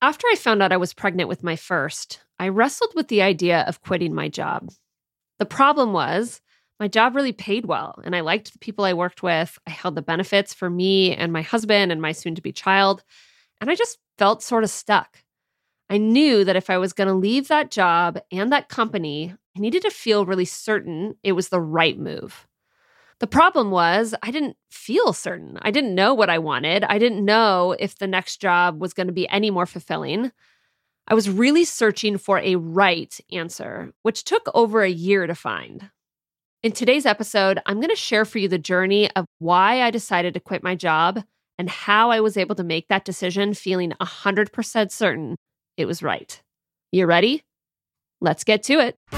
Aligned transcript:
After 0.00 0.28
I 0.30 0.36
found 0.36 0.62
out 0.62 0.70
I 0.70 0.76
was 0.76 0.94
pregnant 0.94 1.28
with 1.28 1.42
my 1.42 1.56
first, 1.56 2.20
I 2.38 2.48
wrestled 2.48 2.92
with 2.94 3.08
the 3.08 3.22
idea 3.22 3.62
of 3.62 3.82
quitting 3.82 4.14
my 4.14 4.28
job. 4.28 4.70
The 5.40 5.46
problem 5.46 5.92
was, 5.92 6.40
my 6.78 6.86
job 6.86 7.16
really 7.16 7.32
paid 7.32 7.66
well, 7.66 8.00
and 8.04 8.14
I 8.14 8.20
liked 8.20 8.52
the 8.52 8.60
people 8.60 8.84
I 8.84 8.92
worked 8.92 9.24
with. 9.24 9.58
I 9.66 9.70
held 9.70 9.96
the 9.96 10.02
benefits 10.02 10.54
for 10.54 10.70
me 10.70 11.16
and 11.16 11.32
my 11.32 11.42
husband 11.42 11.90
and 11.90 12.00
my 12.00 12.12
soon 12.12 12.36
to 12.36 12.42
be 12.42 12.52
child, 12.52 13.02
and 13.60 13.68
I 13.68 13.74
just 13.74 13.98
felt 14.18 14.40
sort 14.40 14.62
of 14.62 14.70
stuck. 14.70 15.24
I 15.90 15.98
knew 15.98 16.44
that 16.44 16.54
if 16.54 16.70
I 16.70 16.78
was 16.78 16.92
going 16.92 17.08
to 17.08 17.14
leave 17.14 17.48
that 17.48 17.72
job 17.72 18.20
and 18.30 18.52
that 18.52 18.68
company, 18.68 19.34
I 19.56 19.60
needed 19.60 19.82
to 19.82 19.90
feel 19.90 20.26
really 20.26 20.44
certain 20.44 21.16
it 21.24 21.32
was 21.32 21.48
the 21.48 21.60
right 21.60 21.98
move. 21.98 22.46
The 23.20 23.26
problem 23.26 23.70
was, 23.70 24.14
I 24.22 24.30
didn't 24.30 24.56
feel 24.70 25.12
certain. 25.12 25.58
I 25.60 25.70
didn't 25.70 25.94
know 25.94 26.14
what 26.14 26.30
I 26.30 26.38
wanted. 26.38 26.84
I 26.84 26.98
didn't 26.98 27.24
know 27.24 27.74
if 27.78 27.98
the 27.98 28.06
next 28.06 28.40
job 28.40 28.80
was 28.80 28.94
going 28.94 29.08
to 29.08 29.12
be 29.12 29.28
any 29.28 29.50
more 29.50 29.66
fulfilling. 29.66 30.30
I 31.08 31.14
was 31.14 31.28
really 31.28 31.64
searching 31.64 32.16
for 32.18 32.38
a 32.38 32.56
right 32.56 33.18
answer, 33.32 33.92
which 34.02 34.24
took 34.24 34.48
over 34.54 34.82
a 34.82 34.90
year 34.90 35.26
to 35.26 35.34
find. 35.34 35.90
In 36.62 36.72
today's 36.72 37.06
episode, 37.06 37.60
I'm 37.66 37.80
going 37.80 37.88
to 37.90 37.96
share 37.96 38.24
for 38.24 38.38
you 38.38 38.48
the 38.48 38.58
journey 38.58 39.10
of 39.12 39.24
why 39.38 39.82
I 39.82 39.90
decided 39.90 40.34
to 40.34 40.40
quit 40.40 40.62
my 40.62 40.74
job 40.74 41.24
and 41.58 41.68
how 41.68 42.10
I 42.10 42.20
was 42.20 42.36
able 42.36 42.54
to 42.56 42.64
make 42.64 42.88
that 42.88 43.04
decision 43.04 43.54
feeling 43.54 43.92
100% 44.00 44.92
certain 44.92 45.36
it 45.76 45.86
was 45.86 46.02
right. 46.02 46.42
You 46.90 47.06
ready? 47.06 47.44
Let's 48.20 48.42
get 48.42 48.64
to 48.64 48.80
it. 48.80 49.17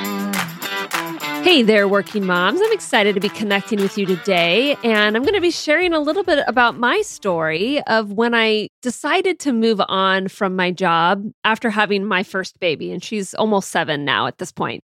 Hey 1.43 1.63
there, 1.63 1.87
working 1.87 2.27
moms. 2.27 2.61
I'm 2.63 2.71
excited 2.71 3.15
to 3.15 3.19
be 3.19 3.27
connecting 3.27 3.81
with 3.81 3.97
you 3.97 4.05
today. 4.05 4.77
And 4.83 5.17
I'm 5.17 5.23
going 5.23 5.33
to 5.33 5.41
be 5.41 5.49
sharing 5.49 5.91
a 5.91 5.99
little 5.99 6.23
bit 6.23 6.43
about 6.45 6.77
my 6.77 7.01
story 7.01 7.81
of 7.87 8.13
when 8.13 8.35
I 8.35 8.67
decided 8.83 9.39
to 9.39 9.51
move 9.51 9.81
on 9.89 10.27
from 10.27 10.55
my 10.55 10.69
job 10.69 11.25
after 11.43 11.71
having 11.71 12.05
my 12.05 12.21
first 12.21 12.59
baby. 12.59 12.91
And 12.91 13.03
she's 13.03 13.33
almost 13.33 13.71
seven 13.71 14.05
now 14.05 14.27
at 14.27 14.37
this 14.37 14.51
point. 14.51 14.83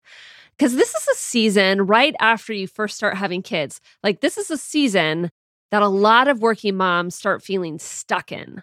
Because 0.56 0.76
this 0.76 0.94
is 0.94 1.08
a 1.08 1.16
season 1.16 1.88
right 1.88 2.16
after 2.20 2.54
you 2.54 2.68
first 2.68 2.98
start 2.98 3.18
having 3.18 3.42
kids. 3.42 3.82
Like, 4.04 4.22
this 4.22 4.38
is 4.38 4.52
a 4.52 4.58
season 4.58 5.32
that 5.72 5.82
a 5.82 5.88
lot 5.88 6.28
of 6.28 6.40
working 6.40 6.78
moms 6.78 7.16
start 7.16 7.42
feeling 7.42 7.80
stuck 7.80 8.32
in. 8.32 8.62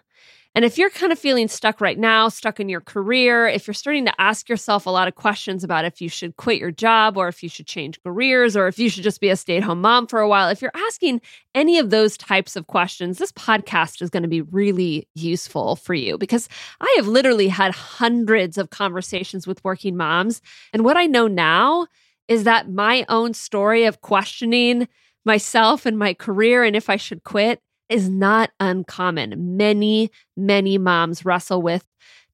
And 0.53 0.65
if 0.65 0.77
you're 0.77 0.89
kind 0.89 1.13
of 1.13 1.19
feeling 1.19 1.47
stuck 1.47 1.79
right 1.79 1.97
now, 1.97 2.27
stuck 2.27 2.59
in 2.59 2.67
your 2.67 2.81
career, 2.81 3.47
if 3.47 3.67
you're 3.67 3.73
starting 3.73 4.03
to 4.05 4.21
ask 4.21 4.49
yourself 4.49 4.85
a 4.85 4.89
lot 4.89 5.07
of 5.07 5.15
questions 5.15 5.63
about 5.63 5.85
if 5.85 6.01
you 6.01 6.09
should 6.09 6.35
quit 6.35 6.59
your 6.59 6.71
job 6.71 7.15
or 7.15 7.29
if 7.29 7.41
you 7.41 7.47
should 7.47 7.67
change 7.67 8.01
careers 8.03 8.57
or 8.57 8.67
if 8.67 8.77
you 8.77 8.89
should 8.89 9.03
just 9.03 9.21
be 9.21 9.29
a 9.29 9.37
stay 9.37 9.55
at 9.55 9.63
home 9.63 9.79
mom 9.79 10.07
for 10.07 10.19
a 10.19 10.27
while, 10.27 10.49
if 10.49 10.61
you're 10.61 10.71
asking 10.75 11.21
any 11.55 11.79
of 11.79 11.89
those 11.89 12.17
types 12.17 12.57
of 12.57 12.67
questions, 12.67 13.17
this 13.17 13.31
podcast 13.31 14.01
is 14.01 14.09
going 14.09 14.23
to 14.23 14.29
be 14.29 14.41
really 14.41 15.07
useful 15.15 15.77
for 15.77 15.93
you 15.93 16.17
because 16.17 16.49
I 16.81 16.93
have 16.97 17.07
literally 17.07 17.47
had 17.47 17.73
hundreds 17.73 18.57
of 18.57 18.71
conversations 18.71 19.47
with 19.47 19.63
working 19.63 19.95
moms. 19.95 20.41
And 20.73 20.83
what 20.83 20.97
I 20.97 21.05
know 21.05 21.27
now 21.27 21.87
is 22.27 22.43
that 22.43 22.69
my 22.69 23.05
own 23.07 23.33
story 23.33 23.85
of 23.85 24.01
questioning 24.01 24.89
myself 25.23 25.85
and 25.85 25.97
my 25.97 26.13
career 26.13 26.63
and 26.65 26.75
if 26.75 26.89
I 26.89 26.97
should 26.97 27.23
quit 27.23 27.61
is 27.91 28.09
not 28.09 28.51
uncommon. 28.59 29.57
Many, 29.57 30.09
many 30.37 30.77
moms 30.77 31.25
wrestle 31.25 31.61
with 31.61 31.85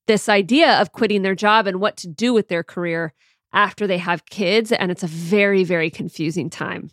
this 0.05 0.29
idea 0.29 0.79
of 0.79 0.93
quitting 0.93 1.21
their 1.21 1.35
job 1.35 1.67
and 1.67 1.79
what 1.79 1.97
to 1.97 2.07
do 2.07 2.33
with 2.33 2.47
their 2.47 2.63
career 2.63 3.13
after 3.53 3.87
they 3.87 3.97
have 3.97 4.25
kids. 4.25 4.71
And 4.71 4.91
it's 4.91 5.03
a 5.03 5.07
very, 5.07 5.63
very 5.63 5.89
confusing 5.89 6.49
time. 6.49 6.91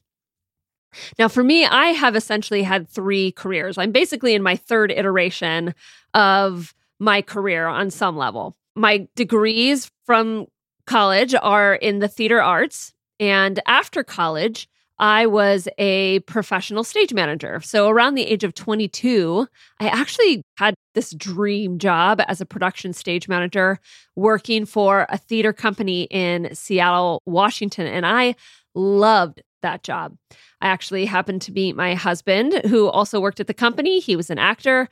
Now, 1.19 1.29
for 1.29 1.43
me, 1.43 1.65
I 1.65 1.87
have 1.87 2.17
essentially 2.17 2.63
had 2.63 2.89
three 2.89 3.33
careers. 3.33 3.79
I'm 3.79 3.93
basically 3.93 4.35
in 4.35 4.43
my 4.43 4.57
third 4.57 4.93
iteration 4.93 5.75
of 6.15 6.75
my 6.99 7.21
career 7.23 7.67
on 7.67 7.91
some 7.91 8.17
level. 8.17 8.57
My 8.77 9.09
degrees 9.17 9.91
from 10.07 10.47
college 10.87 11.35
are 11.35 11.75
in 11.75 11.99
the 11.99 12.09
theater 12.09 12.41
arts. 12.41 12.93
And 13.21 13.61
after 13.67 14.03
college, 14.05 14.69
I 14.99 15.27
was 15.27 15.69
a 15.79 16.21
professional 16.21 16.85
stage 16.85 17.13
manager. 17.13 17.61
So 17.63 17.89
around 17.89 18.15
the 18.15 18.27
age 18.27 18.45
of 18.45 18.55
22, 18.55 19.49
I 19.81 19.89
actually 19.89 20.43
had 20.57 20.75
this 20.95 21.13
dream 21.15 21.79
job 21.79 22.23
as 22.29 22.41
a 22.41 22.47
production 22.47 22.93
stage 22.93 23.29
manager 23.29 23.81
working 24.15 24.67
for 24.67 25.07
a 25.09 25.19
theater 25.19 25.53
company 25.53 26.05
in 26.11 26.55
Seattle, 26.55 27.23
Washington. 27.27 27.87
And 27.87 28.07
I 28.07 28.37
loved 28.75 29.43
that 29.63 29.83
job. 29.83 30.17
I 30.61 30.69
actually 30.69 31.07
happened 31.07 31.43
to 31.43 31.53
meet 31.53 31.75
my 31.75 31.95
husband, 31.95 32.61
who 32.67 32.89
also 32.89 33.21
worked 33.21 33.41
at 33.41 33.49
the 33.49 33.55
company. 33.55 33.99
He 33.99 34.15
was 34.15 34.31
an 34.31 34.39
actor. 34.39 34.89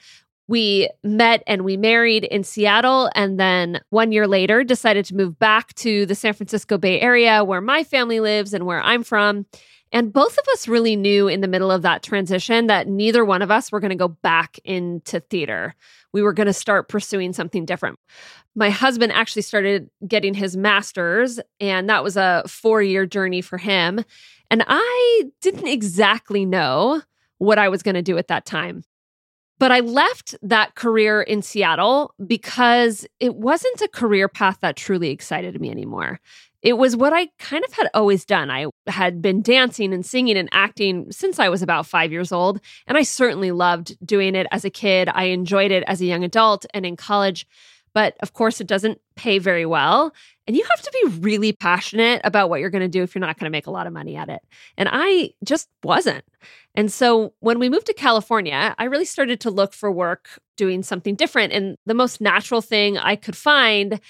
We 0.49 0.91
met 1.05 1.43
and 1.47 1.63
we 1.63 1.77
married 1.77 2.25
in 2.25 2.43
Seattle, 2.43 3.11
and 3.15 3.39
then 3.39 3.81
one 3.91 4.11
year 4.13 4.27
later 4.27 4.65
decided 4.65 5.05
to 5.07 5.15
move 5.15 5.39
back 5.39 5.73
to 5.77 6.05
the 6.05 6.15
San 6.15 6.35
Francisco 6.35 6.77
Bay 6.79 7.01
Area 7.01 7.45
where 7.45 7.61
my 7.61 7.85
family 7.85 8.19
lives 8.19 8.53
and 8.53 8.67
where 8.67 8.83
I'm 8.83 9.05
from. 9.05 9.47
And 9.93 10.11
both 10.13 10.39
of 10.39 10.45
us 10.55 10.67
really 10.67 10.97
knew 10.97 11.29
in 11.29 11.43
the 11.43 11.49
middle 11.49 11.71
of 11.71 11.83
that 11.83 12.03
transition 12.03 12.67
that 12.67 12.89
neither 12.89 13.25
one 13.25 13.43
of 13.43 13.51
us 13.51 13.71
were 13.71 13.79
going 13.79 13.91
to 13.91 13.97
go 13.97 14.09
back 14.09 14.59
into 14.65 15.21
theater. 15.21 15.75
We 16.13 16.23
were 16.23 16.33
going 16.33 16.47
to 16.47 16.55
start 16.55 16.89
pursuing 16.89 17.35
something 17.35 17.67
different. 17.67 17.99
My 18.55 18.71
husband 18.71 19.13
actually 19.13 19.43
started 19.43 19.91
getting 20.07 20.33
his 20.33 20.57
master's, 20.57 21.41
and 21.61 21.89
that 21.91 22.03
was 22.03 22.17
a 22.17 22.43
four 22.47 22.83
year 22.83 23.05
journey 23.05 23.43
for 23.43 23.59
him. 23.59 24.03
And 24.51 24.65
I 24.67 25.25
didn't 25.43 25.69
exactly 25.69 26.47
know 26.47 27.03
what 27.39 27.59
I 27.59 27.69
was 27.69 27.83
going 27.83 27.95
to 27.95 28.03
do 28.03 28.17
at 28.17 28.29
that 28.29 28.47
time. 28.47 28.85
But 29.59 29.73
I 29.73 29.81
left 29.81 30.35
that 30.43 30.75
career 30.75 31.23
in 31.23 31.41
Seattle 31.41 32.15
because 32.27 33.07
it 33.21 33.37
wasn't 33.37 33.81
a 33.81 33.89
career 33.89 34.29
path 34.29 34.59
that 34.61 34.77
truly 34.77 35.11
excited 35.11 35.61
me 35.61 35.71
anymore 35.71 36.21
it 36.63 36.75
was 36.75 36.97
what 36.97 37.13
I 37.13 37.27
kind 37.39 37.65
of 37.65 37.73
had 37.73 37.89
always 37.93 38.25
done. 38.25 38.51
I 38.51 38.67
had 38.87 39.21
been 39.21 39.43
dancing 39.43 39.93
and 39.93 40.07
singing 40.07 40.37
and 40.37 40.49
acting 40.53 41.11
since 41.11 41.39
I 41.39 41.49
was 41.49 41.61
about 41.61 41.87
five 41.87 42.13
years 42.13 42.31
old. 42.31 42.61
And 42.87 42.97
I 42.97 43.03
certainly 43.03 43.51
loved 43.51 43.97
doing 44.07 44.35
it 44.37 44.47
as 44.53 44.65
a 44.65 44.71
kid. 44.71 45.11
I 45.13 45.25
enjoyed 45.25 45.73
it 45.73 45.83
as 45.87 46.01
a 46.01 46.07
young 46.07 46.23
adult 46.23 46.65
and 46.73 46.87
in 46.87 46.97
college. 46.97 47.47
But 47.95 48.17
of 48.21 48.33
course, 48.33 48.61
it 48.61 48.67
doesn't 48.67 49.01
pay 49.17 49.39
very 49.39 49.67
well. 49.67 50.15
And 50.47 50.57
you 50.57 50.65
have 50.71 50.83
to 50.83 50.91
be 51.03 51.19
really 51.19 51.53
passionate 51.53 52.21
about 52.25 52.49
what 52.49 52.61
you're 52.61 52.71
going 52.71 52.81
to 52.83 52.89
do 52.89 53.03
if 53.03 53.15
you're 53.15 53.21
not 53.21 53.39
going 53.39 53.45
to 53.45 53.51
make 53.51 53.67
a 53.67 53.71
lot 53.71 53.87
of 53.87 53.93
money 53.93 54.17
at 54.17 54.29
it. 54.29 54.41
And 54.79 54.89
I 54.91 55.31
just 55.45 55.69
wasn't. 55.83 56.25
And 56.75 56.91
so 56.91 57.35
when 57.41 57.59
we 57.59 57.69
moved 57.69 57.87
to 57.87 57.95
California, 57.95 58.75
I 58.79 58.85
really 58.85 59.05
started 59.05 59.41
to 59.41 59.51
look 59.51 59.75
for 59.75 59.93
work 59.93 60.29
doing 60.57 60.83
something 60.83 61.17
different. 61.17 61.53
And 61.53 61.77
the 61.87 61.95
most 61.95 62.21
natural 62.21 62.63
thing 62.63 62.97
I 62.97 63.15
could 63.17 63.37
find 63.37 64.01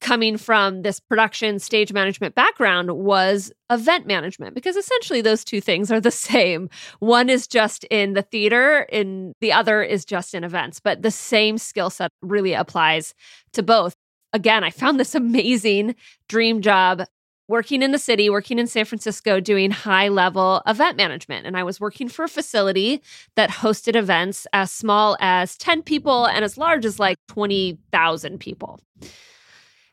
coming 0.00 0.36
from 0.36 0.82
this 0.82 0.98
production 0.98 1.58
stage 1.58 1.92
management 1.92 2.34
background 2.34 2.90
was 2.92 3.52
event 3.70 4.06
management 4.06 4.54
because 4.54 4.76
essentially 4.76 5.20
those 5.20 5.44
two 5.44 5.60
things 5.60 5.90
are 5.90 6.00
the 6.00 6.10
same. 6.30 6.68
One 6.98 7.28
is 7.28 7.46
just 7.46 7.84
in 7.84 8.14
the 8.14 8.22
theater 8.22 8.86
and 8.92 9.34
the 9.40 9.52
other 9.52 9.82
is 9.82 10.04
just 10.04 10.34
in 10.34 10.44
events, 10.44 10.80
but 10.80 11.02
the 11.02 11.10
same 11.10 11.58
skill 11.58 11.90
set 11.90 12.10
really 12.22 12.54
applies 12.54 13.14
to 13.52 13.62
both. 13.62 13.94
Again, 14.32 14.64
I 14.64 14.70
found 14.70 14.98
this 14.98 15.14
amazing 15.14 15.94
dream 16.28 16.60
job 16.60 17.04
working 17.50 17.82
in 17.82 17.90
the 17.90 17.98
city, 17.98 18.30
working 18.30 18.60
in 18.60 18.68
San 18.68 18.84
Francisco, 18.84 19.40
doing 19.40 19.72
high 19.72 20.06
level 20.06 20.62
event 20.68 20.96
management. 20.96 21.46
And 21.46 21.56
I 21.56 21.64
was 21.64 21.80
working 21.80 22.08
for 22.08 22.24
a 22.24 22.28
facility 22.28 23.02
that 23.34 23.50
hosted 23.50 23.96
events 23.96 24.46
as 24.52 24.70
small 24.70 25.16
as 25.20 25.56
10 25.56 25.82
people 25.82 26.26
and 26.26 26.44
as 26.44 26.56
large 26.56 26.84
as 26.84 27.00
like 27.00 27.16
20,000 27.26 28.38
people. 28.38 28.78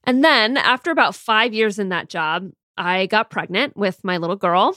And 0.08 0.24
then 0.24 0.58
after 0.58 0.90
about 0.90 1.14
five 1.14 1.54
years 1.54 1.78
in 1.78 1.90
that 1.90 2.10
job, 2.10 2.50
I 2.78 3.06
got 3.08 3.30
pregnant 3.30 3.76
with 3.76 4.04
my 4.04 4.18
little 4.18 4.38
girl. 4.38 4.76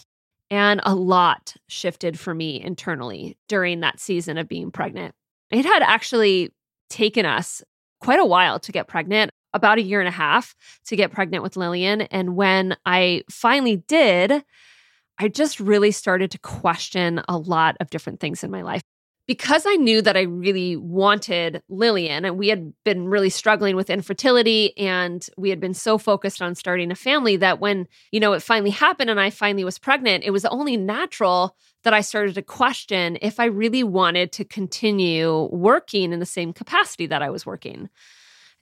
And 0.50 0.81
a 0.85 0.97
lot 0.97 1.55
shifted 1.69 2.19
for 2.19 2.35
me 2.35 2.61
internally 2.61 3.38
during 3.47 3.81
that 3.81 4.00
season 4.00 4.37
of 4.37 4.49
being 4.49 4.73
pregnant. 4.73 5.15
It 5.53 5.65
had 5.65 5.82
actually 5.82 6.53
taken 6.88 7.25
us 7.25 7.62
quite 8.00 8.19
a 8.19 8.25
while 8.25 8.59
to 8.59 8.73
get 8.73 8.88
pregnant, 8.88 9.31
about 9.53 9.79
a 9.79 9.82
year 9.82 10.00
and 10.00 10.09
a 10.09 10.12
half 10.12 10.55
to 10.87 10.97
get 10.97 11.12
pregnant 11.12 11.43
with 11.43 11.56
Lillian. 11.56 12.03
And 12.03 12.35
when 12.35 12.76
I 12.85 13.23
finally 13.31 13.76
did, 13.76 14.44
I 15.19 15.29
just 15.29 15.61
really 15.61 15.93
started 15.93 16.31
to 16.33 16.38
question 16.38 17.21
a 17.29 17.37
lot 17.37 17.76
of 17.81 17.91
different 17.91 18.21
things 18.21 18.43
in 18.43 18.50
my 18.50 18.62
life 18.62 18.83
because 19.31 19.65
I 19.65 19.77
knew 19.77 20.03
that 20.03 20.17
I 20.17 20.23
really 20.23 20.75
wanted 20.75 21.62
Lillian 21.69 22.25
and 22.25 22.37
we 22.37 22.49
had 22.49 22.73
been 22.85 23.06
really 23.06 23.31
struggling 23.31 23.77
with 23.77 23.88
infertility 23.88 24.77
and 24.77 25.25
we 25.38 25.50
had 25.50 25.61
been 25.61 25.73
so 25.73 25.99
focused 25.99 26.43
on 26.43 26.56
starting 26.56 26.91
a 26.91 26.97
family 26.97 27.37
that 27.37 27.61
when, 27.61 27.87
you 28.11 28.19
know, 28.19 28.32
it 28.32 28.43
finally 28.43 28.73
happened 28.73 29.09
and 29.09 29.21
I 29.21 29.31
finally 29.31 29.62
was 29.62 29.79
pregnant, 29.79 30.25
it 30.25 30.32
was 30.32 30.44
only 30.47 30.77
natural 30.77 31.56
that 31.85 31.94
I 31.94 32.00
started 32.00 32.35
to 32.35 32.43
question 32.43 33.19
if 33.23 33.38
I 33.38 33.44
really 33.44 33.85
wanted 33.85 34.32
to 34.32 34.44
continue 34.44 35.49
working 35.53 36.12
in 36.12 36.19
the 36.19 36.26
same 36.26 36.53
capacity 36.53 37.06
that 37.06 37.23
I 37.23 37.31
was 37.31 37.47
working. 37.47 37.88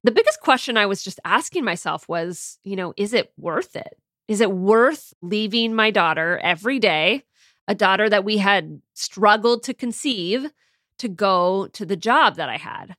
The 0.05 0.13
biggest 0.13 0.43
question 0.43 0.77
I 0.77 0.85
was 0.85 1.03
just 1.03 1.19
asking 1.25 1.65
myself 1.65 2.07
was, 2.11 2.59
you 2.63 2.77
know, 2.77 2.93
is 2.99 3.15
it 3.15 3.33
worth 3.39 3.75
it? 3.75 3.97
Is 4.29 4.43
it 4.43 4.53
worth 4.53 5.15
leaving 5.23 5.75
my 5.75 5.91
daughter 5.91 6.39
every 6.43 6.79
day 6.79 7.25
a 7.69 7.75
daughter 7.75 8.09
that 8.09 8.25
we 8.25 8.39
had 8.39 8.83
struggled 8.95 9.63
to 9.65 9.75
conceive 9.75 10.51
to 10.99 11.09
go 11.09 11.69
to 11.69 11.87
the 11.87 11.97
job 11.97 12.35
that 12.37 12.49
I 12.49 12.57
had? 12.57 12.97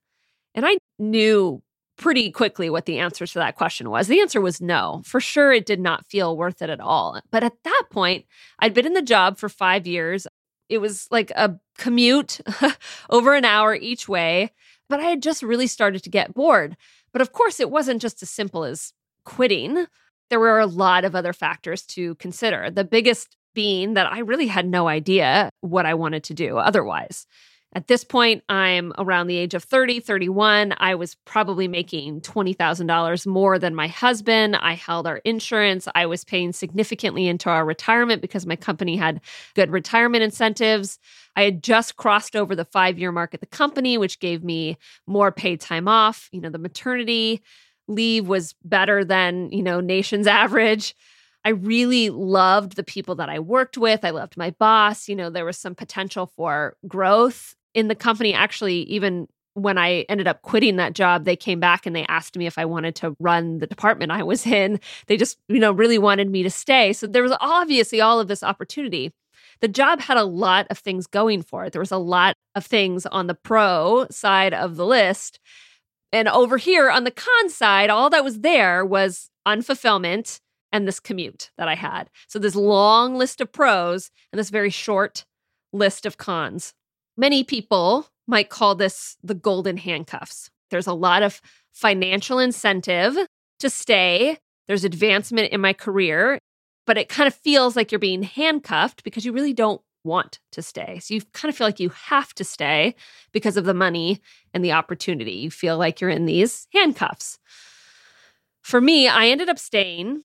And 0.55 0.65
I 0.65 0.77
knew 0.97 1.61
pretty 1.99 2.31
quickly 2.31 2.69
what 2.69 2.85
the 2.85 2.97
answer 2.97 3.27
to 3.27 3.39
that 3.39 3.55
question 3.55 3.89
was. 3.89 4.07
The 4.07 4.21
answer 4.21 4.39
was 4.39 4.61
no. 4.61 5.01
For 5.05 5.19
sure, 5.19 5.51
it 5.51 5.65
did 5.65 5.81
not 5.81 6.05
feel 6.05 6.37
worth 6.37 6.61
it 6.61 6.69
at 6.69 6.79
all. 6.79 7.19
But 7.29 7.43
at 7.43 7.61
that 7.63 7.83
point, 7.91 8.25
I'd 8.59 8.73
been 8.73 8.85
in 8.85 8.93
the 8.93 9.01
job 9.01 9.37
for 9.37 9.49
five 9.49 9.85
years. 9.85 10.25
It 10.69 10.77
was 10.77 11.07
like 11.11 11.31
a 11.31 11.59
commute 11.77 12.39
over 13.09 13.35
an 13.35 13.43
hour 13.43 13.75
each 13.75 14.07
way, 14.07 14.51
but 14.87 15.01
I 15.01 15.03
had 15.03 15.21
just 15.21 15.43
really 15.43 15.67
started 15.67 16.03
to 16.03 16.09
get 16.09 16.33
bored. 16.33 16.77
But 17.11 17.21
of 17.21 17.33
course, 17.33 17.59
it 17.59 17.69
wasn't 17.69 18.01
just 18.01 18.23
as 18.23 18.29
simple 18.29 18.63
as 18.63 18.93
quitting. 19.25 19.85
There 20.29 20.39
were 20.39 20.59
a 20.59 20.65
lot 20.65 21.03
of 21.03 21.15
other 21.15 21.33
factors 21.33 21.81
to 21.87 22.15
consider. 22.15 22.69
The 22.69 22.83
biggest 22.83 23.35
being 23.59 23.95
that 23.95 24.09
I 24.09 24.19
really 24.19 24.47
had 24.47 24.65
no 24.65 24.87
idea 24.87 25.49
what 25.59 25.85
I 25.85 25.93
wanted 25.93 26.23
to 26.23 26.33
do 26.33 26.57
otherwise. 26.57 27.27
At 27.73 27.87
this 27.87 28.05
point, 28.05 28.41
I'm 28.47 28.93
around 28.97 29.27
the 29.27 29.35
age 29.35 29.53
of 29.53 29.65
30, 29.65 29.99
31. 29.99 30.75
I 30.77 30.95
was 30.95 31.15
probably 31.25 31.67
making 31.67 32.21
$20,000 32.21 33.27
more 33.27 33.59
than 33.59 33.75
my 33.75 33.87
husband. 33.87 34.55
I 34.55 34.75
held 34.75 35.05
our 35.07 35.17
insurance. 35.17 35.89
I 35.93 36.05
was 36.05 36.23
paying 36.23 36.53
significantly 36.53 37.27
into 37.27 37.49
our 37.49 37.65
retirement 37.65 38.21
because 38.21 38.45
my 38.45 38.55
company 38.55 38.95
had 38.95 39.19
good 39.55 39.71
retirement 39.71 40.23
incentives. 40.23 40.97
I 41.35 41.41
had 41.43 41.61
just 41.61 41.97
crossed 41.97 42.37
over 42.37 42.55
the 42.55 42.63
five 42.63 42.97
year 42.97 43.11
mark 43.11 43.33
at 43.33 43.41
the 43.41 43.45
company, 43.45 43.97
which 43.97 44.21
gave 44.21 44.41
me 44.41 44.77
more 45.05 45.33
paid 45.33 45.59
time 45.59 45.89
off. 45.89 46.29
You 46.31 46.39
know, 46.39 46.49
the 46.49 46.59
maternity 46.59 47.43
leave 47.89 48.25
was 48.25 48.55
better 48.63 49.03
than, 49.03 49.51
you 49.51 49.63
know, 49.63 49.81
nation's 49.81 50.27
average. 50.43 50.95
I 51.45 51.49
really 51.49 52.09
loved 52.09 52.75
the 52.75 52.83
people 52.83 53.15
that 53.15 53.29
I 53.29 53.39
worked 53.39 53.77
with. 53.77 54.03
I 54.03 54.09
loved 54.09 54.37
my 54.37 54.51
boss. 54.51 55.07
You 55.07 55.15
know, 55.15 55.29
there 55.29 55.45
was 55.45 55.57
some 55.57 55.75
potential 55.75 56.31
for 56.35 56.75
growth 56.87 57.55
in 57.73 57.87
the 57.87 57.95
company. 57.95 58.33
Actually, 58.33 58.81
even 58.83 59.27
when 59.53 59.77
I 59.77 60.05
ended 60.09 60.27
up 60.27 60.41
quitting 60.41 60.77
that 60.77 60.93
job, 60.93 61.25
they 61.25 61.35
came 61.35 61.59
back 61.59 61.85
and 61.85 61.95
they 61.95 62.05
asked 62.07 62.37
me 62.37 62.45
if 62.45 62.57
I 62.57 62.65
wanted 62.65 62.95
to 62.97 63.15
run 63.19 63.59
the 63.59 63.67
department 63.67 64.11
I 64.11 64.23
was 64.23 64.45
in. 64.45 64.79
They 65.07 65.17
just, 65.17 65.37
you 65.47 65.59
know, 65.59 65.71
really 65.71 65.97
wanted 65.97 66.29
me 66.29 66.43
to 66.43 66.49
stay. 66.49 66.93
So 66.93 67.07
there 67.07 67.23
was 67.23 67.35
obviously 67.39 68.01
all 68.01 68.19
of 68.19 68.27
this 68.27 68.43
opportunity. 68.43 69.11
The 69.61 69.67
job 69.67 70.01
had 70.01 70.17
a 70.17 70.23
lot 70.23 70.67
of 70.69 70.77
things 70.77 71.07
going 71.07 71.41
for 71.41 71.65
it. 71.65 71.73
There 71.73 71.81
was 71.81 71.91
a 71.91 71.97
lot 71.97 72.35
of 72.55 72.65
things 72.65 73.05
on 73.05 73.27
the 73.27 73.33
pro 73.35 74.07
side 74.09 74.53
of 74.53 74.75
the 74.75 74.85
list. 74.85 75.39
And 76.11 76.27
over 76.27 76.57
here 76.57 76.89
on 76.89 77.03
the 77.03 77.11
con 77.11 77.49
side, 77.49 77.89
all 77.89 78.09
that 78.09 78.23
was 78.23 78.39
there 78.39 78.85
was 78.85 79.29
unfulfillment 79.47 80.39
and 80.71 80.87
this 80.87 80.99
commute 80.99 81.51
that 81.57 81.67
I 81.67 81.75
had. 81.75 82.09
So, 82.27 82.39
this 82.39 82.55
long 82.55 83.15
list 83.15 83.41
of 83.41 83.51
pros 83.51 84.11
and 84.31 84.39
this 84.39 84.49
very 84.49 84.69
short 84.69 85.25
list 85.71 86.05
of 86.05 86.17
cons. 86.17 86.73
Many 87.17 87.43
people 87.43 88.07
might 88.27 88.49
call 88.49 88.75
this 88.75 89.17
the 89.23 89.33
golden 89.33 89.77
handcuffs. 89.77 90.49
There's 90.69 90.87
a 90.87 90.93
lot 90.93 91.23
of 91.23 91.41
financial 91.71 92.39
incentive 92.39 93.17
to 93.59 93.69
stay, 93.69 94.37
there's 94.67 94.83
advancement 94.83 95.51
in 95.51 95.61
my 95.61 95.73
career, 95.73 96.39
but 96.85 96.97
it 96.97 97.09
kind 97.09 97.27
of 97.27 97.33
feels 97.33 97.75
like 97.75 97.91
you're 97.91 97.99
being 97.99 98.23
handcuffed 98.23 99.03
because 99.03 99.25
you 99.25 99.33
really 99.33 99.53
don't 99.53 99.81
want 100.03 100.39
to 100.51 100.61
stay. 100.61 100.99
So 100.99 101.13
you 101.13 101.21
kind 101.33 101.49
of 101.51 101.57
feel 101.57 101.67
like 101.67 101.79
you 101.79 101.89
have 101.89 102.33
to 102.35 102.43
stay 102.43 102.95
because 103.31 103.57
of 103.57 103.65
the 103.65 103.73
money 103.73 104.21
and 104.53 104.63
the 104.63 104.71
opportunity. 104.71 105.33
You 105.33 105.51
feel 105.51 105.77
like 105.77 105.99
you're 105.99 106.09
in 106.09 106.25
these 106.25 106.67
handcuffs. 106.73 107.37
For 108.61 108.79
me, 108.79 109.07
I 109.07 109.27
ended 109.27 109.49
up 109.49 109.59
staying 109.59 110.23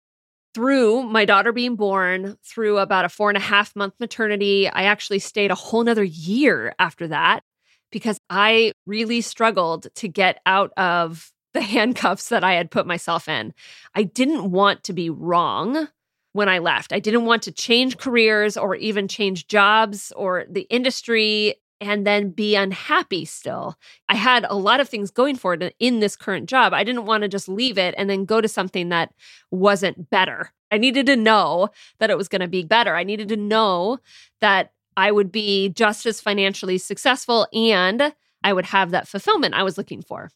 through 0.55 1.03
my 1.03 1.25
daughter 1.25 1.53
being 1.53 1.77
born, 1.77 2.39
through 2.45 2.79
about 2.79 3.05
a 3.05 3.09
four 3.09 3.29
and 3.29 3.37
a 3.37 3.41
half 3.41 3.75
month 3.75 3.95
maternity. 3.99 4.69
I 4.69 4.85
actually 4.85 5.19
stayed 5.19 5.51
a 5.51 5.57
whole 5.57 5.83
nother 5.83 6.05
year 6.05 6.75
after 6.79 7.09
that 7.09 7.43
because 7.91 8.19
I 8.31 8.73
really 8.87 9.21
struggled 9.21 9.87
to 9.97 10.09
get 10.09 10.41
out 10.47 10.73
of 10.77 11.33
the 11.53 11.61
handcuffs 11.63 12.29
that 12.29 12.45
I 12.45 12.55
had 12.55 12.71
put 12.71 12.87
myself 12.87 13.29
in. 13.29 13.53
I 13.95 14.05
didn't 14.05 14.51
want 14.51 14.85
to 14.85 14.93
be 14.93 15.11
wrong 15.11 15.89
when 16.33 16.49
I 16.49 16.59
left. 16.59 16.93
I 16.93 16.99
didn't 16.99 17.27
want 17.27 17.45
to 17.45 17.53
change 17.53 17.97
careers 17.97 18.57
or 18.57 18.75
even 18.75 19.07
change 19.09 19.47
jobs 19.47 20.13
or 20.17 20.45
the 20.51 20.67
industry 20.71 21.55
and 21.81 22.07
then 22.07 22.31
be 22.31 22.55
unhappy 22.55 23.25
still. 23.25 23.77
I 24.09 24.15
had 24.15 24.47
a 24.49 24.57
lot 24.57 24.81
of 24.81 24.89
things 24.89 25.11
going 25.11 25.37
for 25.37 25.55
it 25.55 25.75
in 25.79 26.01
this 26.01 26.17
current 26.17 26.49
job. 26.49 26.73
I 26.73 26.85
didn't 26.85 27.07
want 27.07 27.23
to 27.23 27.29
just 27.29 27.49
leave 27.49 27.79
it 27.79 27.95
and 27.99 28.09
then 28.09 28.25
go 28.25 28.41
to 28.41 28.49
something 28.49 28.89
that 28.89 29.13
wasn't 29.51 30.11
better. 30.11 30.53
I 30.71 30.79
needed 30.79 31.07
to 31.07 31.17
know 31.17 31.69
that 31.99 32.11
it 32.11 32.17
was 32.17 32.29
going 32.29 32.41
to 32.41 32.49
be 32.49 32.65
better. 32.65 32.95
I 32.95 33.05
needed 33.05 33.29
to 33.29 33.37
know 33.37 33.99
that 34.41 34.73
I 34.97 35.11
would 35.11 35.33
be 35.33 35.69
just 35.69 36.07
as 36.07 36.21
financially 36.21 36.79
successful 36.79 37.47
and 37.53 38.15
I 38.43 38.53
would 38.53 38.67
have 38.67 38.91
that 38.91 39.09
fulfillment 39.09 39.55
I 39.55 39.63
was 39.63 39.79
looking 39.79 40.03
for. 40.03 40.31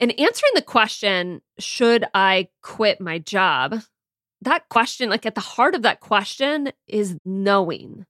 In 0.00 0.10
answering 0.12 0.52
the 0.54 0.62
question, 0.62 1.42
should 1.58 2.04
I 2.14 2.48
quit 2.62 3.00
my 3.00 3.18
job? 3.18 3.80
That 4.42 4.68
question, 4.68 5.10
like 5.10 5.26
at 5.26 5.34
the 5.34 5.40
heart 5.40 5.74
of 5.74 5.82
that 5.82 6.00
question, 6.00 6.70
is 6.86 7.16
knowing. 7.24 8.06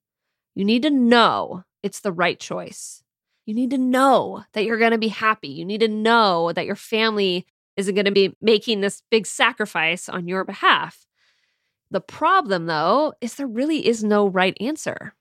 You 0.54 0.64
need 0.64 0.82
to 0.82 0.90
know 0.90 1.64
it's 1.82 2.00
the 2.00 2.12
right 2.12 2.38
choice. 2.38 3.02
You 3.46 3.54
need 3.54 3.70
to 3.70 3.78
know 3.78 4.44
that 4.52 4.64
you're 4.64 4.78
going 4.78 4.92
to 4.92 4.98
be 4.98 5.08
happy. 5.08 5.48
You 5.48 5.64
need 5.64 5.80
to 5.80 5.88
know 5.88 6.52
that 6.52 6.66
your 6.66 6.76
family 6.76 7.46
isn't 7.76 7.94
going 7.94 8.04
to 8.04 8.10
be 8.10 8.36
making 8.42 8.80
this 8.80 9.02
big 9.10 9.26
sacrifice 9.26 10.08
on 10.08 10.28
your 10.28 10.44
behalf. 10.44 11.06
The 11.90 12.00
problem, 12.00 12.66
though, 12.66 13.14
is 13.20 13.36
there 13.36 13.46
really 13.46 13.86
is 13.86 14.04
no 14.04 14.28
right 14.28 14.56
answer. 14.60 15.14